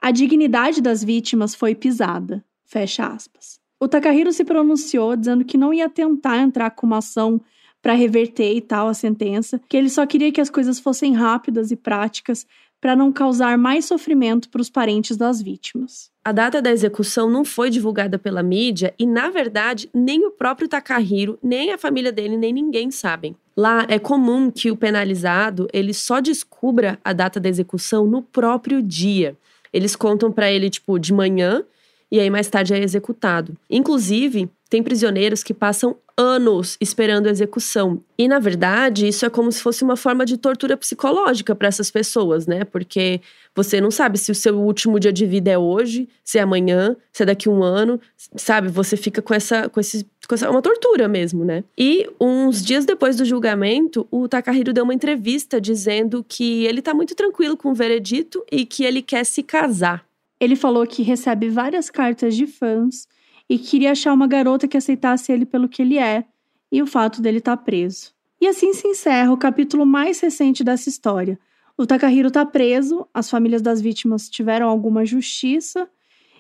A 0.01 0.11
dignidade 0.11 0.81
das 0.81 1.05
vítimas 1.05 1.55
foi 1.55 1.75
pisada. 1.75 2.43
Fecha 2.65 3.07
aspas. 3.09 3.61
O 3.79 3.87
Takahiro 3.87 4.33
se 4.33 4.43
pronunciou 4.43 5.15
dizendo 5.17 5.45
que 5.45 5.59
não 5.59 5.75
ia 5.75 5.91
tentar 5.91 6.39
entrar 6.39 6.71
com 6.71 6.87
uma 6.87 6.99
ação 6.99 7.43
para 7.83 7.95
reverter 7.95 8.55
e 8.55 8.61
tal 8.61 8.89
a 8.89 8.95
sentença, 8.95 9.61
que 9.69 9.77
ele 9.77 9.89
só 9.89 10.07
queria 10.07 10.33
que 10.33 10.41
as 10.41 10.51
coisas 10.51 10.79
fossem 10.79 11.15
rápidas 11.15 11.71
e 11.71 11.77
práticas 11.77 12.47
para 12.81 12.97
não 12.97 13.13
causar 13.13 13.59
mais 13.59 13.85
sofrimento 13.85 14.49
para 14.49 14.61
os 14.61 14.71
parentes 14.71 15.17
das 15.17 15.43
vítimas. 15.43 16.11
A 16.25 16.33
data 16.33 16.63
da 16.63 16.71
execução 16.71 17.29
não 17.31 17.45
foi 17.45 17.69
divulgada 17.69 18.19
pela 18.19 18.43
mídia 18.43 18.95
e, 18.99 19.07
na 19.07 19.29
verdade, 19.31 19.89
nem 19.93 20.27
o 20.27 20.31
próprio 20.31 20.69
Takahiro, 20.69 21.39
nem 21.43 21.73
a 21.73 21.79
família 21.79 22.11
dele, 22.11 22.37
nem 22.37 22.53
ninguém 22.53 22.91
sabem. 22.91 23.37
Lá 23.57 23.85
é 23.89 23.99
comum 23.99 24.51
que 24.51 24.71
o 24.71 24.77
penalizado 24.77 25.69
ele 25.73 25.93
só 25.93 26.21
descubra 26.21 26.99
a 27.05 27.13
data 27.13 27.39
da 27.39 27.49
execução 27.49 28.07
no 28.07 28.23
próprio 28.23 28.83
dia. 28.83 29.37
Eles 29.73 29.95
contam 29.95 30.33
para 30.33 30.51
ele 30.51 30.71
tipo 30.71 30.99
de 30.99 31.13
manhã 31.13 31.63
e 32.11 32.19
aí 32.19 32.31
mais 32.31 32.49
tarde 32.49 32.75
é 32.75 32.83
executado. 32.83 33.57
Inclusive, 33.69 34.51
tem 34.69 34.83
prisioneiros 34.83 35.43
que 35.43 35.55
passam 35.55 35.97
anos 36.21 36.77
esperando 36.81 37.27
a 37.27 37.31
execução. 37.31 38.03
E, 38.19 38.29
na 38.29 38.39
verdade, 38.39 39.09
isso 39.09 39.25
é 39.25 39.31
como 39.31 39.51
se 39.51 39.63
fosse 39.63 39.83
uma 39.83 39.97
forma 39.97 40.27
de 40.27 40.37
tortura 40.37 40.77
psicológica 40.77 41.55
para 41.55 41.69
essas 41.69 41.91
pessoas, 41.91 42.47
né? 42.47 42.65
Porque 42.65 43.23
você 43.57 43.81
não 43.81 43.91
sabe 43.91 44.19
se 44.19 44.31
o 44.31 44.35
seu 44.35 44.61
último 44.61 45.01
dia 45.01 45.13
de 45.13 45.25
vida 45.25 45.51
é 45.51 45.57
hoje, 45.57 46.07
se 46.23 46.39
é 46.39 46.43
amanhã, 46.43 46.95
se 47.11 47.23
é 47.23 47.27
daqui 47.27 47.49
a 47.49 47.53
um 47.53 47.63
ano, 47.63 47.99
sabe? 48.37 48.69
Você 48.69 48.99
fica 48.99 49.23
com 49.23 49.33
essa, 49.33 49.71
com 49.71 49.81
esse, 49.81 50.07
com 50.29 50.35
essa 50.35 50.51
uma 50.51 50.61
tortura 50.61 51.09
mesmo, 51.09 51.43
né? 51.43 51.65
E 51.77 52.07
uns 52.21 52.63
dias 52.63 52.85
depois 52.85 53.17
do 53.17 53.25
julgamento, 53.25 54.07
o 54.11 54.29
Takahiro 54.29 54.75
deu 54.75 54.85
uma 54.85 54.95
entrevista 54.95 55.59
dizendo 55.59 56.23
que 56.29 56.67
ele 56.67 56.83
tá 56.83 56.93
muito 56.93 57.15
tranquilo 57.15 57.57
com 57.57 57.71
o 57.71 57.75
veredito 57.75 58.45
e 58.53 58.67
que 58.67 58.85
ele 58.85 59.01
quer 59.01 59.25
se 59.25 59.43
casar. 59.43 60.05
Ele 60.39 60.55
falou 60.55 60.87
que 60.87 61.03
recebe 61.03 61.49
várias 61.49 61.89
cartas 61.89 62.37
de 62.37 62.47
fãs 62.47 63.09
e 63.51 63.59
queria 63.59 63.91
achar 63.91 64.13
uma 64.13 64.29
garota 64.29 64.69
que 64.69 64.77
aceitasse 64.77 65.33
ele 65.33 65.45
pelo 65.45 65.69
que 65.69 65.83
ele 65.83 65.99
é 65.99 66.25
e 66.71 66.81
o 66.81 66.87
fato 66.87 67.21
dele 67.21 67.39
estar 67.39 67.57
tá 67.57 67.63
preso. 67.63 68.13
E 68.41 68.47
assim 68.47 68.73
se 68.73 68.87
encerra 68.87 69.33
o 69.33 69.37
capítulo 69.37 69.85
mais 69.85 70.21
recente 70.21 70.63
dessa 70.63 70.89
história. 70.89 71.37
O 71.77 71.85
Takahiro 71.85 72.29
está 72.29 72.47
preso, 72.47 73.09
as 73.13 73.29
famílias 73.29 73.61
das 73.61 73.81
vítimas 73.81 74.31
tiveram 74.31 74.69
alguma 74.69 75.05
justiça 75.05 75.91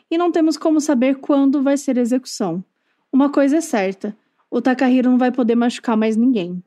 e 0.08 0.16
não 0.16 0.30
temos 0.30 0.56
como 0.56 0.80
saber 0.80 1.16
quando 1.16 1.60
vai 1.60 1.76
ser 1.76 1.98
a 1.98 2.00
execução. 2.00 2.64
Uma 3.12 3.28
coisa 3.28 3.56
é 3.56 3.60
certa: 3.60 4.16
o 4.48 4.62
Takahiro 4.62 5.10
não 5.10 5.18
vai 5.18 5.32
poder 5.32 5.56
machucar 5.56 5.96
mais 5.96 6.16
ninguém. 6.16 6.62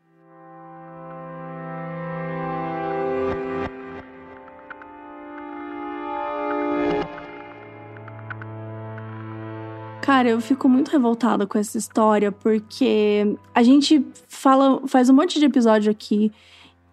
Cara, 10.13 10.29
eu 10.29 10.39
fico 10.39 10.69
muito 10.69 10.91
revoltada 10.91 11.47
com 11.47 11.57
essa 11.57 11.75
história 11.75 12.31
porque 12.31 13.35
a 13.51 13.63
gente 13.63 14.05
fala, 14.27 14.87
faz 14.87 15.09
um 15.09 15.13
monte 15.15 15.39
de 15.39 15.45
episódio 15.45 15.89
aqui 15.89 16.31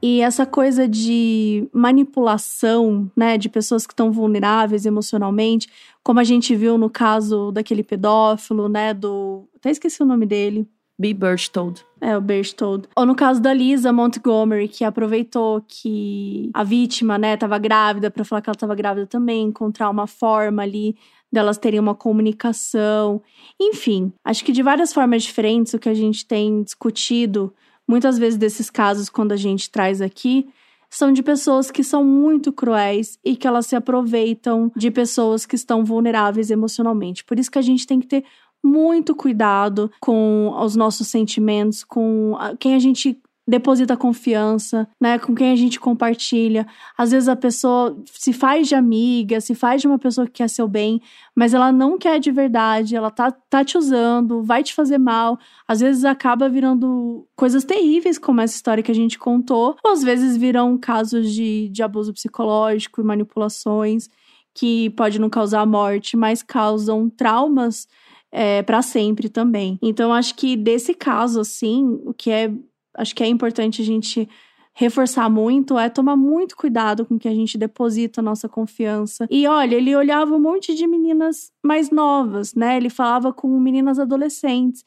e 0.01 0.23
essa 0.23 0.47
coisa 0.47 0.89
de 0.89 1.69
manipulação, 1.71 3.13
né, 3.15 3.37
de 3.37 3.51
pessoas 3.51 3.87
que 3.87 3.93
estão 3.93 4.11
vulneráveis 4.11 4.87
emocionalmente, 4.87 5.69
como 6.03 6.19
a 6.19 6.25
gente 6.25 6.57
viu 6.57 6.79
no 6.79 6.89
caso 6.89 7.53
daquele 7.53 7.83
pedófilo, 7.83 8.71
né, 8.71 8.95
do, 8.95 9.47
até 9.55 9.71
esqueci 9.71 10.03
o 10.03 10.07
nome 10.07 10.25
dele. 10.25 10.67
B. 10.99 11.13
Berchtold. 11.13 11.85
É, 12.01 12.17
o 12.17 12.23
Berchtold. 12.23 12.89
Ou 12.97 13.05
no 13.05 13.15
caso 13.15 13.41
da 13.41 13.53
Lisa 13.53 13.93
Montgomery, 13.93 14.67
que 14.67 14.83
aproveitou 14.83 15.63
que 15.69 16.51
a 16.55 16.65
vítima, 16.65 17.19
né, 17.19 17.37
tava 17.37 17.59
grávida 17.59 18.11
para 18.11 18.25
falar 18.25 18.41
que 18.41 18.49
ela 18.49 18.57
tava 18.57 18.75
grávida 18.75 19.07
também, 19.07 19.45
encontrar 19.49 19.91
uma 19.91 20.07
forma 20.07 20.63
ali 20.63 20.97
delas 21.33 21.59
terem 21.59 21.81
uma 21.81 21.95
comunicação. 21.95 23.23
Enfim, 23.61 24.13
acho 24.25 24.45
que 24.45 24.53
de 24.53 24.63
várias 24.63 24.93
formas 24.93 25.23
diferentes, 25.23 25.75
o 25.75 25.79
que 25.79 25.89
a 25.89 25.95
gente 25.95 26.27
tem 26.27 26.63
discutido, 26.63 27.53
muitas 27.87 28.19
vezes 28.19 28.39
desses 28.39 28.71
casos, 28.71 29.09
quando 29.09 29.33
a 29.33 29.37
gente 29.37 29.71
traz 29.71 30.01
aqui, 30.01 30.49
são 30.91 31.13
de 31.13 31.23
pessoas 31.23 31.71
que 31.71 31.85
são 31.85 32.05
muito 32.05 32.53
cruéis 32.53 33.19
e 33.25 33.37
que 33.37 33.47
elas 33.47 33.67
se 33.67 33.77
aproveitam 33.77 34.73
de 34.75 34.91
pessoas 34.91 35.47
que 35.47 35.55
estão 35.55 35.85
vulneráveis 35.85 36.51
emocionalmente. 36.51 37.25
Por 37.25 37.39
isso 37.39 37.51
que 37.51 37.59
a 37.59 37.63
gente 37.63 37.87
tem 37.87 38.01
que 38.01 38.09
ter 38.09 38.25
muito 38.63 39.15
cuidado 39.15 39.91
com 40.01 40.53
os 40.59 40.75
nossos 40.77 41.09
sentimentos, 41.09 41.85
com 41.85 42.37
quem 42.59 42.75
a 42.75 42.79
gente 42.79 43.21
deposita 43.51 43.97
confiança, 43.97 44.89
né, 45.01 45.19
com 45.19 45.35
quem 45.35 45.51
a 45.51 45.57
gente 45.57 45.81
compartilha. 45.81 46.67
Às 46.97 47.11
vezes 47.11 47.29
a 47.29 47.35
pessoa 47.35 48.01
se 48.07 48.33
faz 48.33 48.69
de 48.69 48.77
amiga, 48.77 49.41
se 49.41 49.57
faz 49.57 49.81
de 49.83 49.89
uma 49.89 49.99
pessoa 49.99 50.27
que 50.27 50.35
quer 50.35 50.49
seu 50.49 50.69
bem, 50.69 51.03
mas 51.35 51.53
ela 51.53 51.73
não 51.73 51.99
quer 51.99 52.21
de 52.21 52.31
verdade, 52.31 52.95
ela 52.95 53.11
tá, 53.11 53.33
tá 53.33 53.65
te 53.65 53.77
usando, 53.77 54.43
vai 54.43 54.63
te 54.63 54.73
fazer 54.73 54.99
mal. 54.99 55.37
Às 55.67 55.81
vezes 55.81 56.05
acaba 56.05 56.49
virando 56.49 57.27
coisas 57.35 57.65
terríveis, 57.65 58.19
como 58.19 58.41
essa 58.41 58.55
história 58.55 58.83
que 58.85 58.93
a 58.93 58.95
gente 58.95 59.19
contou, 59.19 59.77
ou 59.85 59.91
às 59.91 60.03
vezes 60.03 60.37
viram 60.37 60.79
casos 60.79 61.33
de, 61.33 61.69
de 61.71 61.83
abuso 61.83 62.15
psicológico 62.15 63.01
e 63.01 63.05
manipulações 63.05 64.09
que 64.55 64.91
pode 64.91 65.21
não 65.21 65.31
causar 65.31 65.67
morte, 65.67 66.17
mas 66.17 66.43
causam 66.43 67.09
traumas 67.09 67.89
é, 68.33 68.63
para 68.63 68.83
sempre 68.83 69.29
também. 69.29 69.79
Então, 69.83 70.13
acho 70.13 70.35
que 70.35 70.57
desse 70.57 70.95
caso, 70.95 71.41
assim, 71.41 72.01
o 72.05 72.15
que 72.15 72.31
é 72.31 72.53
acho 73.01 73.15
que 73.15 73.23
é 73.23 73.27
importante 73.27 73.83
a 73.83 73.85
gente 73.85 74.29
reforçar 74.73 75.29
muito 75.29 75.79
é 75.79 75.89
tomar 75.89 76.17
muito 76.17 76.57
cuidado 76.57 77.05
com 77.05 77.19
que 77.19 77.29
a 77.29 77.35
gente 77.35 77.59
deposita 77.59 78.21
a 78.21 78.25
nossa 78.25 78.49
confiança. 78.49 79.27
E 79.31 79.47
olha, 79.47 79.75
ele 79.75 79.95
olhava 79.95 80.35
um 80.35 80.41
monte 80.41 80.75
de 80.75 80.87
meninas 80.87 81.53
mais 81.63 81.91
novas, 81.91 82.55
né? 82.55 82.77
Ele 82.77 82.89
falava 82.89 83.33
com 83.33 83.49
meninas 83.59 83.99
adolescentes. 83.99 84.85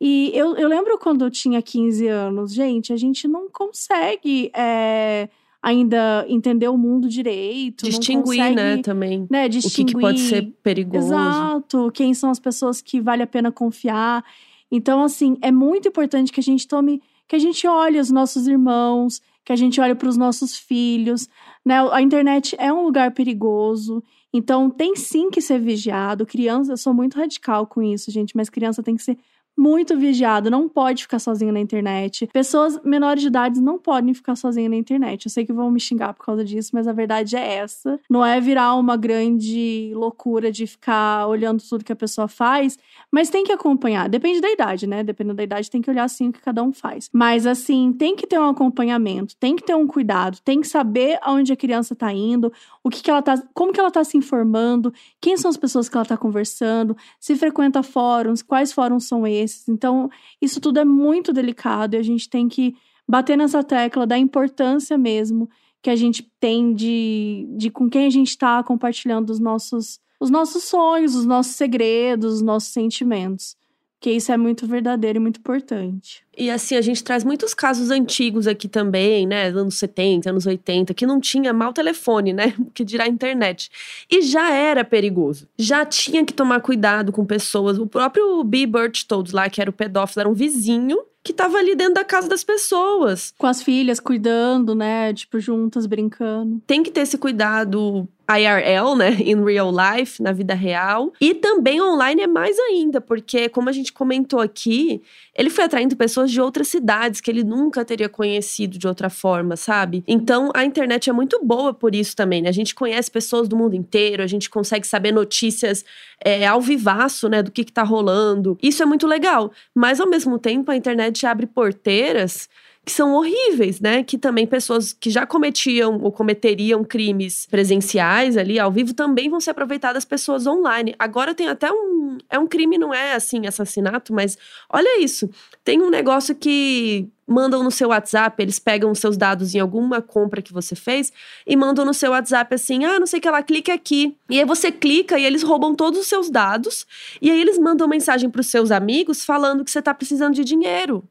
E 0.00 0.30
eu, 0.34 0.56
eu 0.56 0.68
lembro 0.68 0.98
quando 0.98 1.24
eu 1.24 1.30
tinha 1.30 1.62
15 1.62 2.06
anos, 2.08 2.52
gente, 2.52 2.92
a 2.92 2.96
gente 2.96 3.26
não 3.26 3.48
consegue. 3.48 4.50
É, 4.54 5.28
ainda 5.62 6.26
entender 6.28 6.66
o 6.66 6.76
mundo 6.76 7.08
direito. 7.08 7.84
Distinguir, 7.84 8.24
consegue, 8.24 8.56
né, 8.56 8.76
também. 8.78 9.26
Né, 9.30 9.48
distinguir. 9.48 9.82
O 9.82 9.86
que, 9.86 9.94
que, 9.94 10.00
pode 10.00 10.18
ser 10.18 10.52
perigoso. 10.60 11.06
Exato. 11.06 11.90
Quem 11.94 12.12
são 12.14 12.30
as 12.30 12.40
pessoas 12.40 12.82
que 12.82 13.00
vale 13.00 13.22
a 13.22 13.26
pena 13.28 13.52
confiar. 13.52 14.24
Então, 14.72 15.04
assim, 15.04 15.36
é 15.40 15.52
muito 15.52 15.86
importante 15.86 16.32
que 16.32 16.40
a 16.40 16.42
gente 16.42 16.66
tome 16.66 17.00
que 17.32 17.36
a 17.36 17.38
gente 17.38 17.66
olhe 17.66 17.98
os 17.98 18.10
nossos 18.10 18.46
irmãos, 18.46 19.22
que 19.42 19.54
a 19.54 19.56
gente 19.56 19.80
olhe 19.80 19.94
para 19.94 20.06
os 20.06 20.18
nossos 20.18 20.54
filhos. 20.54 21.30
Né? 21.64 21.76
A 21.90 22.02
internet 22.02 22.54
é 22.58 22.70
um 22.70 22.84
lugar 22.84 23.12
perigoso, 23.12 24.04
então 24.34 24.68
tem 24.68 24.94
sim 24.96 25.30
que 25.30 25.40
ser 25.40 25.58
vigiado. 25.58 26.26
Criança, 26.26 26.74
eu 26.74 26.76
sou 26.76 26.92
muito 26.92 27.16
radical 27.16 27.66
com 27.66 27.82
isso, 27.82 28.10
gente, 28.10 28.36
mas 28.36 28.50
criança 28.50 28.82
tem 28.82 28.96
que 28.96 29.02
ser 29.02 29.16
muito 29.56 29.96
vigiado, 29.96 30.50
não 30.50 30.68
pode 30.68 31.02
ficar 31.02 31.18
sozinho 31.18 31.52
na 31.52 31.60
internet. 31.60 32.26
Pessoas 32.32 32.80
menores 32.82 33.20
de 33.20 33.28
idade 33.28 33.60
não 33.60 33.78
podem 33.78 34.14
ficar 34.14 34.34
sozinhas 34.34 34.70
na 34.70 34.76
internet. 34.76 35.26
Eu 35.26 35.30
sei 35.30 35.44
que 35.44 35.52
vão 35.52 35.70
me 35.70 35.78
xingar 35.78 36.14
por 36.14 36.24
causa 36.24 36.44
disso, 36.44 36.70
mas 36.72 36.88
a 36.88 36.92
verdade 36.92 37.36
é 37.36 37.56
essa. 37.56 38.00
Não 38.08 38.24
é 38.24 38.40
virar 38.40 38.74
uma 38.74 38.96
grande 38.96 39.92
loucura 39.94 40.50
de 40.50 40.66
ficar 40.66 41.26
olhando 41.28 41.62
tudo 41.62 41.84
que 41.84 41.92
a 41.92 41.96
pessoa 41.96 42.26
faz, 42.26 42.78
mas 43.10 43.30
tem 43.30 43.44
que 43.44 43.52
acompanhar. 43.52 44.08
Depende 44.08 44.40
da 44.40 44.50
idade, 44.50 44.86
né? 44.86 45.04
Dependendo 45.04 45.36
da 45.36 45.42
idade, 45.42 45.70
tem 45.70 45.82
que 45.82 45.90
olhar 45.90 46.04
assim 46.04 46.28
o 46.28 46.32
que 46.32 46.40
cada 46.40 46.62
um 46.62 46.72
faz. 46.72 47.08
Mas 47.12 47.46
assim, 47.46 47.92
tem 47.92 48.16
que 48.16 48.26
ter 48.26 48.40
um 48.40 48.48
acompanhamento, 48.48 49.36
tem 49.36 49.54
que 49.54 49.64
ter 49.64 49.74
um 49.74 49.86
cuidado, 49.86 50.38
tem 50.44 50.60
que 50.60 50.66
saber 50.66 51.18
aonde 51.22 51.52
a 51.52 51.56
criança 51.56 51.94
tá 51.94 52.12
indo, 52.12 52.52
o 52.82 52.90
que, 52.90 53.02
que 53.02 53.10
ela 53.10 53.22
tá, 53.22 53.40
como 53.54 53.72
que 53.72 53.78
ela 53.78 53.90
tá 53.90 54.02
se 54.02 54.16
informando, 54.16 54.92
quem 55.20 55.36
são 55.36 55.48
as 55.48 55.56
pessoas 55.56 55.88
que 55.88 55.96
ela 55.96 56.06
tá 56.06 56.16
conversando, 56.16 56.96
se 57.20 57.36
frequenta 57.36 57.82
fóruns, 57.82 58.42
quais 58.42 58.72
fóruns 58.72 59.06
são 59.06 59.26
esses 59.26 59.41
esses. 59.42 59.68
Então, 59.68 60.08
isso 60.40 60.60
tudo 60.60 60.78
é 60.80 60.84
muito 60.84 61.32
delicado 61.32 61.94
e 61.94 61.98
a 61.98 62.02
gente 62.02 62.28
tem 62.28 62.48
que 62.48 62.74
bater 63.08 63.36
nessa 63.36 63.62
tecla 63.62 64.06
da 64.06 64.18
importância 64.18 64.96
mesmo 64.96 65.48
que 65.82 65.90
a 65.90 65.96
gente 65.96 66.22
tem 66.38 66.72
de, 66.72 67.46
de 67.56 67.70
com 67.70 67.90
quem 67.90 68.06
a 68.06 68.10
gente 68.10 68.28
está 68.28 68.62
compartilhando 68.62 69.30
os 69.30 69.40
nossos, 69.40 69.98
os 70.20 70.30
nossos 70.30 70.64
sonhos, 70.64 71.16
os 71.16 71.26
nossos 71.26 71.56
segredos, 71.56 72.34
os 72.34 72.42
nossos 72.42 72.72
sentimentos 72.72 73.56
que 74.02 74.10
isso 74.10 74.32
é 74.32 74.36
muito 74.36 74.66
verdadeiro 74.66 75.18
e 75.18 75.20
muito 75.20 75.38
importante. 75.38 76.24
E 76.36 76.50
assim, 76.50 76.74
a 76.74 76.80
gente 76.80 77.04
traz 77.04 77.22
muitos 77.22 77.54
casos 77.54 77.88
antigos 77.88 78.48
aqui 78.48 78.66
também, 78.66 79.28
né? 79.28 79.46
Anos 79.46 79.76
70, 79.76 80.28
anos 80.28 80.44
80, 80.44 80.92
que 80.92 81.06
não 81.06 81.20
tinha 81.20 81.52
mal 81.52 81.72
telefone, 81.72 82.32
né? 82.32 82.52
Que 82.74 82.84
dirá 82.84 83.06
internet. 83.06 83.70
E 84.10 84.22
já 84.22 84.50
era 84.50 84.82
perigoso. 84.82 85.46
Já 85.56 85.86
tinha 85.86 86.24
que 86.24 86.32
tomar 86.32 86.60
cuidado 86.60 87.12
com 87.12 87.24
pessoas. 87.24 87.78
O 87.78 87.86
próprio 87.86 88.42
B. 88.42 88.66
Birchtold 88.66 89.32
lá, 89.32 89.48
que 89.48 89.60
era 89.60 89.70
o 89.70 89.72
pedófilo, 89.72 90.22
era 90.22 90.28
um 90.28 90.34
vizinho 90.34 90.98
que 91.22 91.32
tava 91.32 91.58
ali 91.58 91.76
dentro 91.76 91.94
da 91.94 92.04
casa 92.04 92.28
das 92.28 92.42
pessoas. 92.42 93.32
Com 93.38 93.46
as 93.46 93.62
filhas, 93.62 94.00
cuidando, 94.00 94.74
né? 94.74 95.14
Tipo, 95.14 95.38
juntas, 95.38 95.86
brincando. 95.86 96.60
Tem 96.66 96.82
que 96.82 96.90
ter 96.90 97.02
esse 97.02 97.16
cuidado 97.16 98.08
IRL, 98.28 98.96
né, 98.96 99.16
in 99.24 99.44
real 99.44 99.70
life, 99.70 100.22
na 100.22 100.32
vida 100.32 100.54
real. 100.54 101.12
E 101.20 101.34
também 101.34 101.80
online 101.80 102.22
é 102.22 102.26
mais 102.26 102.58
ainda, 102.58 103.00
porque 103.00 103.48
como 103.48 103.68
a 103.68 103.72
gente 103.72 103.92
comentou 103.92 104.40
aqui, 104.40 105.02
ele 105.34 105.50
foi 105.50 105.64
atraindo 105.64 105.96
pessoas 105.96 106.30
de 106.30 106.40
outras 106.40 106.68
cidades 106.68 107.20
que 107.20 107.30
ele 107.30 107.42
nunca 107.42 107.84
teria 107.84 108.08
conhecido 108.08 108.78
de 108.78 108.86
outra 108.86 109.08
forma, 109.08 109.56
sabe? 109.56 110.04
Então 110.06 110.50
a 110.54 110.64
internet 110.64 111.08
é 111.08 111.12
muito 111.12 111.42
boa 111.44 111.72
por 111.72 111.94
isso 111.94 112.14
também, 112.14 112.42
né? 112.42 112.48
A 112.48 112.52
gente 112.52 112.74
conhece 112.74 113.10
pessoas 113.10 113.48
do 113.48 113.56
mundo 113.56 113.74
inteiro, 113.74 114.22
a 114.22 114.26
gente 114.26 114.50
consegue 114.50 114.86
saber 114.86 115.12
notícias 115.12 115.84
é, 116.24 116.46
ao 116.46 116.60
vivaço, 116.60 117.28
né, 117.28 117.42
do 117.42 117.50
que, 117.50 117.64
que 117.64 117.72
tá 117.72 117.82
rolando. 117.82 118.58
Isso 118.62 118.82
é 118.82 118.86
muito 118.86 119.06
legal. 119.06 119.50
Mas 119.74 120.00
ao 120.00 120.08
mesmo 120.08 120.38
tempo 120.38 120.70
a 120.70 120.76
internet 120.76 121.26
abre 121.26 121.46
porteiras 121.46 122.48
que 122.84 122.90
são 122.90 123.14
horríveis, 123.14 123.80
né? 123.80 124.02
Que 124.02 124.18
também 124.18 124.46
pessoas 124.46 124.92
que 124.92 125.08
já 125.08 125.24
cometiam 125.24 126.00
ou 126.02 126.10
cometeriam 126.10 126.82
crimes 126.82 127.46
presenciais 127.46 128.36
ali 128.36 128.58
ao 128.58 128.72
vivo 128.72 128.92
também 128.92 129.30
vão 129.30 129.40
se 129.40 129.48
aproveitar 129.50 129.92
das 129.92 130.04
pessoas 130.04 130.46
online. 130.46 130.94
Agora 130.98 131.34
tem 131.34 131.48
até 131.48 131.70
um. 131.70 132.18
É 132.28 132.38
um 132.38 132.46
crime, 132.46 132.76
não 132.76 132.92
é 132.92 133.14
assim, 133.14 133.46
assassinato, 133.46 134.12
mas 134.12 134.36
olha 134.68 135.00
isso. 135.00 135.30
Tem 135.64 135.80
um 135.80 135.90
negócio 135.90 136.34
que 136.34 137.08
mandam 137.24 137.62
no 137.62 137.70
seu 137.70 137.88
WhatsApp, 137.90 138.42
eles 138.42 138.58
pegam 138.58 138.90
os 138.90 138.98
seus 138.98 139.16
dados 139.16 139.54
em 139.54 139.60
alguma 139.60 140.02
compra 140.02 140.42
que 140.42 140.52
você 140.52 140.74
fez 140.74 141.12
e 141.46 141.56
mandam 141.56 141.84
no 141.84 141.94
seu 141.94 142.10
WhatsApp 142.10 142.52
assim: 142.52 142.84
ah, 142.84 142.98
não 142.98 143.06
sei 143.06 143.20
o 143.20 143.22
que 143.22 143.30
lá, 143.30 143.42
clique 143.44 143.70
aqui. 143.70 144.16
E 144.28 144.40
aí 144.40 144.44
você 144.44 144.72
clica 144.72 145.16
e 145.18 145.24
eles 145.24 145.44
roubam 145.44 145.74
todos 145.74 146.00
os 146.00 146.08
seus 146.08 146.28
dados. 146.28 146.84
E 147.20 147.30
aí 147.30 147.40
eles 147.40 147.58
mandam 147.58 147.86
mensagem 147.86 148.28
para 148.28 148.40
os 148.40 148.48
seus 148.48 148.72
amigos 148.72 149.24
falando 149.24 149.64
que 149.64 149.70
você 149.70 149.78
está 149.78 149.94
precisando 149.94 150.34
de 150.34 150.42
dinheiro. 150.42 151.04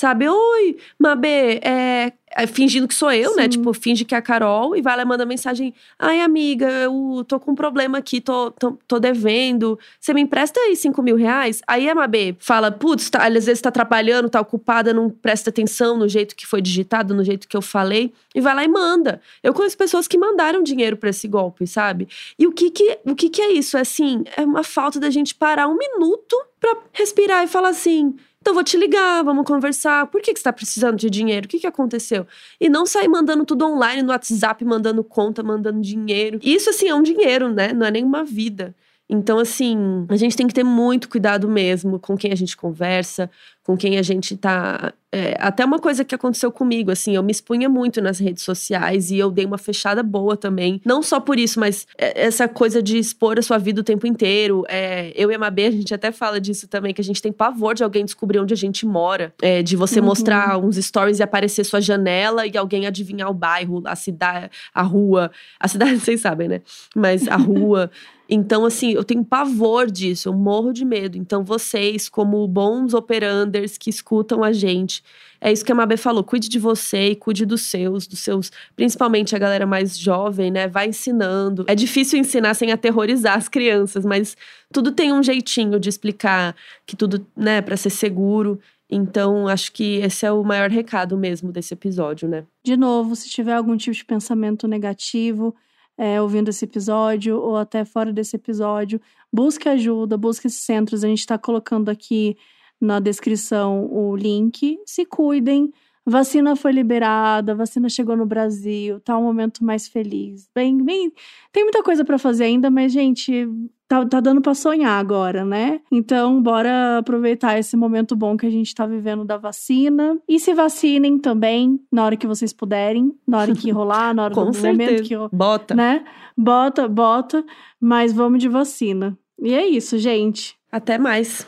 Sabe? 0.00 0.26
Oi, 0.26 0.78
Mabê, 0.98 1.60
é, 1.62 2.10
é, 2.34 2.46
fingindo 2.46 2.88
que 2.88 2.94
sou 2.94 3.12
eu, 3.12 3.36
né? 3.36 3.42
Sim. 3.42 3.42
né? 3.42 3.48
Tipo, 3.48 3.74
finge 3.74 4.02
que 4.02 4.14
é 4.14 4.18
a 4.18 4.22
Carol 4.22 4.74
e 4.74 4.80
vai 4.80 4.96
lá 4.96 5.02
e 5.02 5.04
manda 5.04 5.26
mensagem: 5.26 5.74
Ai, 5.98 6.22
amiga, 6.22 6.66
eu 6.70 7.22
tô 7.28 7.38
com 7.38 7.50
um 7.50 7.54
problema 7.54 7.98
aqui, 7.98 8.18
tô, 8.18 8.50
tô, 8.52 8.78
tô 8.88 8.98
devendo. 8.98 9.78
Você 10.00 10.14
me 10.14 10.22
empresta 10.22 10.58
aí 10.58 10.74
5 10.74 11.02
mil 11.02 11.16
reais? 11.16 11.60
Aí 11.66 11.86
a 11.86 11.94
Mabê 11.94 12.34
fala: 12.38 12.72
Putz, 12.72 13.10
tá, 13.10 13.26
às 13.26 13.44
vezes 13.44 13.60
tá 13.60 13.70
trabalhando, 13.70 14.30
tá 14.30 14.40
ocupada, 14.40 14.94
não 14.94 15.10
presta 15.10 15.50
atenção 15.50 15.98
no 15.98 16.08
jeito 16.08 16.34
que 16.34 16.46
foi 16.46 16.62
digitado, 16.62 17.14
no 17.14 17.22
jeito 17.22 17.46
que 17.46 17.54
eu 17.54 17.60
falei. 17.60 18.10
E 18.34 18.40
vai 18.40 18.54
lá 18.54 18.64
e 18.64 18.68
manda. 18.68 19.20
Eu 19.42 19.52
conheço 19.52 19.76
pessoas 19.76 20.08
que 20.08 20.16
mandaram 20.16 20.62
dinheiro 20.62 20.96
para 20.96 21.10
esse 21.10 21.28
golpe, 21.28 21.66
sabe? 21.66 22.08
E 22.38 22.46
o 22.46 22.52
que 22.52 22.70
que, 22.70 23.00
o 23.04 23.14
que 23.14 23.28
que 23.28 23.42
é 23.42 23.52
isso? 23.52 23.76
É 23.76 23.82
assim, 23.82 24.24
é 24.34 24.40
uma 24.40 24.64
falta 24.64 24.98
da 24.98 25.10
gente 25.10 25.34
parar 25.34 25.68
um 25.68 25.76
minuto 25.76 26.34
pra 26.58 26.74
respirar 26.94 27.44
e 27.44 27.46
falar 27.46 27.68
assim 27.68 28.14
então 28.40 28.54
vou 28.54 28.64
te 28.64 28.76
ligar, 28.76 29.22
vamos 29.22 29.44
conversar. 29.44 30.06
Por 30.06 30.22
que, 30.22 30.32
que 30.32 30.38
você 30.38 30.40
está 30.40 30.52
precisando 30.52 30.96
de 30.96 31.10
dinheiro? 31.10 31.46
O 31.46 31.48
que, 31.48 31.58
que 31.58 31.66
aconteceu? 31.66 32.26
E 32.58 32.70
não 32.70 32.86
sair 32.86 33.06
mandando 33.06 33.44
tudo 33.44 33.66
online 33.66 34.02
no 34.02 34.10
WhatsApp, 34.10 34.64
mandando 34.64 35.04
conta, 35.04 35.42
mandando 35.42 35.80
dinheiro. 35.80 36.40
Isso, 36.42 36.70
assim, 36.70 36.88
é 36.88 36.94
um 36.94 37.02
dinheiro, 37.02 37.52
né? 37.52 37.72
Não 37.74 37.86
é 37.86 37.90
nenhuma 37.90 38.24
vida. 38.24 38.74
Então, 39.08 39.38
assim, 39.38 40.06
a 40.08 40.16
gente 40.16 40.36
tem 40.36 40.46
que 40.46 40.54
ter 40.54 40.64
muito 40.64 41.08
cuidado 41.08 41.48
mesmo 41.48 41.98
com 41.98 42.16
quem 42.16 42.32
a 42.32 42.34
gente 42.34 42.56
conversa, 42.56 43.30
com 43.62 43.76
quem 43.76 43.98
a 43.98 44.02
gente 44.02 44.36
tá. 44.36 44.94
É, 45.12 45.36
até 45.40 45.64
uma 45.64 45.80
coisa 45.80 46.04
que 46.04 46.14
aconteceu 46.14 46.52
comigo, 46.52 46.90
assim, 46.90 47.16
eu 47.16 47.22
me 47.22 47.32
expunha 47.32 47.68
muito 47.68 48.00
nas 48.00 48.18
redes 48.20 48.44
sociais 48.44 49.10
e 49.10 49.18
eu 49.18 49.30
dei 49.30 49.44
uma 49.44 49.58
fechada 49.58 50.02
boa 50.02 50.36
também. 50.36 50.80
Não 50.84 51.02
só 51.02 51.18
por 51.18 51.38
isso, 51.38 51.58
mas 51.58 51.86
é, 51.98 52.26
essa 52.26 52.46
coisa 52.46 52.80
de 52.80 52.96
expor 52.96 53.38
a 53.38 53.42
sua 53.42 53.58
vida 53.58 53.80
o 53.80 53.84
tempo 53.84 54.06
inteiro. 54.06 54.64
É, 54.68 55.12
eu 55.16 55.30
e 55.30 55.34
a 55.34 55.38
Mabê, 55.38 55.66
a 55.66 55.70
gente 55.70 55.92
até 55.92 56.12
fala 56.12 56.40
disso 56.40 56.68
também, 56.68 56.94
que 56.94 57.00
a 57.00 57.04
gente 57.04 57.20
tem 57.20 57.32
pavor 57.32 57.74
de 57.74 57.82
alguém 57.82 58.04
descobrir 58.04 58.38
onde 58.38 58.54
a 58.54 58.56
gente 58.56 58.86
mora. 58.86 59.34
É, 59.42 59.62
de 59.62 59.76
você 59.76 59.98
uhum. 59.98 60.06
mostrar 60.06 60.56
uns 60.58 60.76
stories 60.76 61.18
e 61.18 61.22
aparecer 61.22 61.64
sua 61.64 61.80
janela 61.80 62.46
e 62.46 62.56
alguém 62.56 62.86
adivinhar 62.86 63.28
o 63.28 63.34
bairro, 63.34 63.82
a 63.86 63.96
cidade, 63.96 64.50
a 64.72 64.82
rua. 64.82 65.32
A 65.58 65.66
cidade, 65.66 65.98
vocês 66.00 66.20
sabem, 66.20 66.48
né? 66.48 66.60
Mas 66.94 67.26
a 67.26 67.36
rua. 67.36 67.90
Então, 68.32 68.64
assim, 68.64 68.92
eu 68.92 69.02
tenho 69.02 69.24
pavor 69.24 69.90
disso, 69.90 70.28
eu 70.28 70.32
morro 70.32 70.72
de 70.72 70.84
medo. 70.84 71.18
Então, 71.18 71.42
vocês, 71.42 72.08
como 72.08 72.46
bons 72.46 72.94
operanders 72.94 73.76
que 73.76 73.90
escutam 73.90 74.44
a 74.44 74.52
gente, 74.52 74.99
é 75.40 75.50
isso 75.50 75.64
que 75.64 75.72
a 75.72 75.74
Mabê 75.74 75.96
falou: 75.96 76.22
cuide 76.22 76.48
de 76.48 76.58
você 76.58 77.10
e 77.10 77.16
cuide 77.16 77.46
dos 77.46 77.62
seus, 77.62 78.06
dos 78.06 78.18
seus, 78.18 78.52
principalmente 78.76 79.34
a 79.34 79.38
galera 79.38 79.66
mais 79.66 79.98
jovem, 79.98 80.50
né? 80.50 80.68
Vai 80.68 80.88
ensinando. 80.88 81.64
É 81.66 81.74
difícil 81.74 82.18
ensinar 82.18 82.54
sem 82.54 82.70
aterrorizar 82.70 83.36
as 83.36 83.48
crianças, 83.48 84.04
mas 84.04 84.36
tudo 84.72 84.92
tem 84.92 85.12
um 85.12 85.22
jeitinho 85.22 85.80
de 85.80 85.88
explicar 85.88 86.54
que 86.86 86.94
tudo, 86.94 87.26
né, 87.36 87.62
para 87.62 87.76
ser 87.76 87.90
seguro. 87.90 88.60
Então, 88.92 89.46
acho 89.46 89.72
que 89.72 89.98
esse 89.98 90.26
é 90.26 90.32
o 90.32 90.42
maior 90.42 90.68
recado 90.68 91.16
mesmo 91.16 91.52
desse 91.52 91.72
episódio, 91.72 92.28
né? 92.28 92.44
De 92.62 92.76
novo, 92.76 93.14
se 93.14 93.30
tiver 93.30 93.54
algum 93.54 93.76
tipo 93.76 93.96
de 93.96 94.04
pensamento 94.04 94.66
negativo, 94.66 95.54
é, 95.96 96.20
ouvindo 96.20 96.48
esse 96.48 96.64
episódio 96.64 97.38
ou 97.38 97.56
até 97.56 97.84
fora 97.84 98.12
desse 98.12 98.34
episódio, 98.34 99.00
busque 99.32 99.68
ajuda, 99.68 100.16
busque 100.16 100.48
esses 100.48 100.60
centros. 100.60 101.04
A 101.04 101.08
gente 101.08 101.20
está 101.20 101.38
colocando 101.38 101.88
aqui 101.88 102.36
na 102.80 102.98
descrição 103.00 103.86
o 103.90 104.16
link. 104.16 104.78
Se 104.86 105.04
cuidem. 105.04 105.72
Vacina 106.06 106.56
foi 106.56 106.72
liberada, 106.72 107.54
vacina 107.54 107.88
chegou 107.88 108.16
no 108.16 108.24
Brasil, 108.24 108.98
tá 109.00 109.16
um 109.16 109.22
momento 109.22 109.62
mais 109.62 109.86
feliz. 109.86 110.48
Bem, 110.54 110.82
bem, 110.82 111.12
tem 111.52 111.62
muita 111.62 111.82
coisa 111.82 112.04
para 112.04 112.18
fazer 112.18 112.44
ainda, 112.44 112.70
mas 112.70 112.90
gente, 112.90 113.46
tá, 113.86 114.04
tá 114.06 114.18
dando 114.18 114.40
para 114.40 114.54
sonhar 114.54 114.98
agora, 114.98 115.44
né? 115.44 115.80
Então, 115.92 116.42
bora 116.42 116.98
aproveitar 116.98 117.58
esse 117.58 117.76
momento 117.76 118.16
bom 118.16 118.36
que 118.36 118.46
a 118.46 118.50
gente 118.50 118.74
tá 118.74 118.86
vivendo 118.86 119.24
da 119.24 119.36
vacina. 119.36 120.18
E 120.26 120.40
se 120.40 120.54
vacinem 120.54 121.18
também, 121.18 121.78
na 121.92 122.04
hora 122.04 122.16
que 122.16 122.26
vocês 122.26 122.52
puderem, 122.52 123.12
na 123.26 123.38
hora 123.38 123.54
que 123.54 123.70
rolar, 123.70 124.14
na 124.14 124.24
hora 124.24 124.34
do 124.34 124.52
certeza. 124.54 124.72
momento 124.72 125.02
que. 125.02 125.36
Bota. 125.36 125.74
Né? 125.74 126.04
Bota, 126.36 126.88
bota, 126.88 127.44
mas 127.78 128.12
vamos 128.12 128.40
de 128.40 128.48
vacina. 128.48 129.16
E 129.38 129.54
é 129.54 129.66
isso, 129.66 129.98
gente. 129.98 130.56
Até 130.72 130.98
mais. 130.98 131.46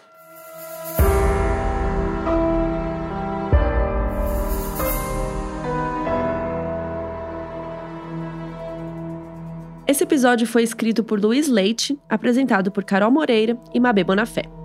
Esse 9.92 10.04
episódio 10.04 10.46
foi 10.46 10.62
escrito 10.62 11.04
por 11.04 11.20
Luiz 11.20 11.48
Leite, 11.48 11.98
apresentado 12.08 12.72
por 12.72 12.82
Carol 12.82 13.10
Moreira 13.10 13.58
e 13.74 13.78
Mabê 13.78 14.02
Bonafé. 14.02 14.61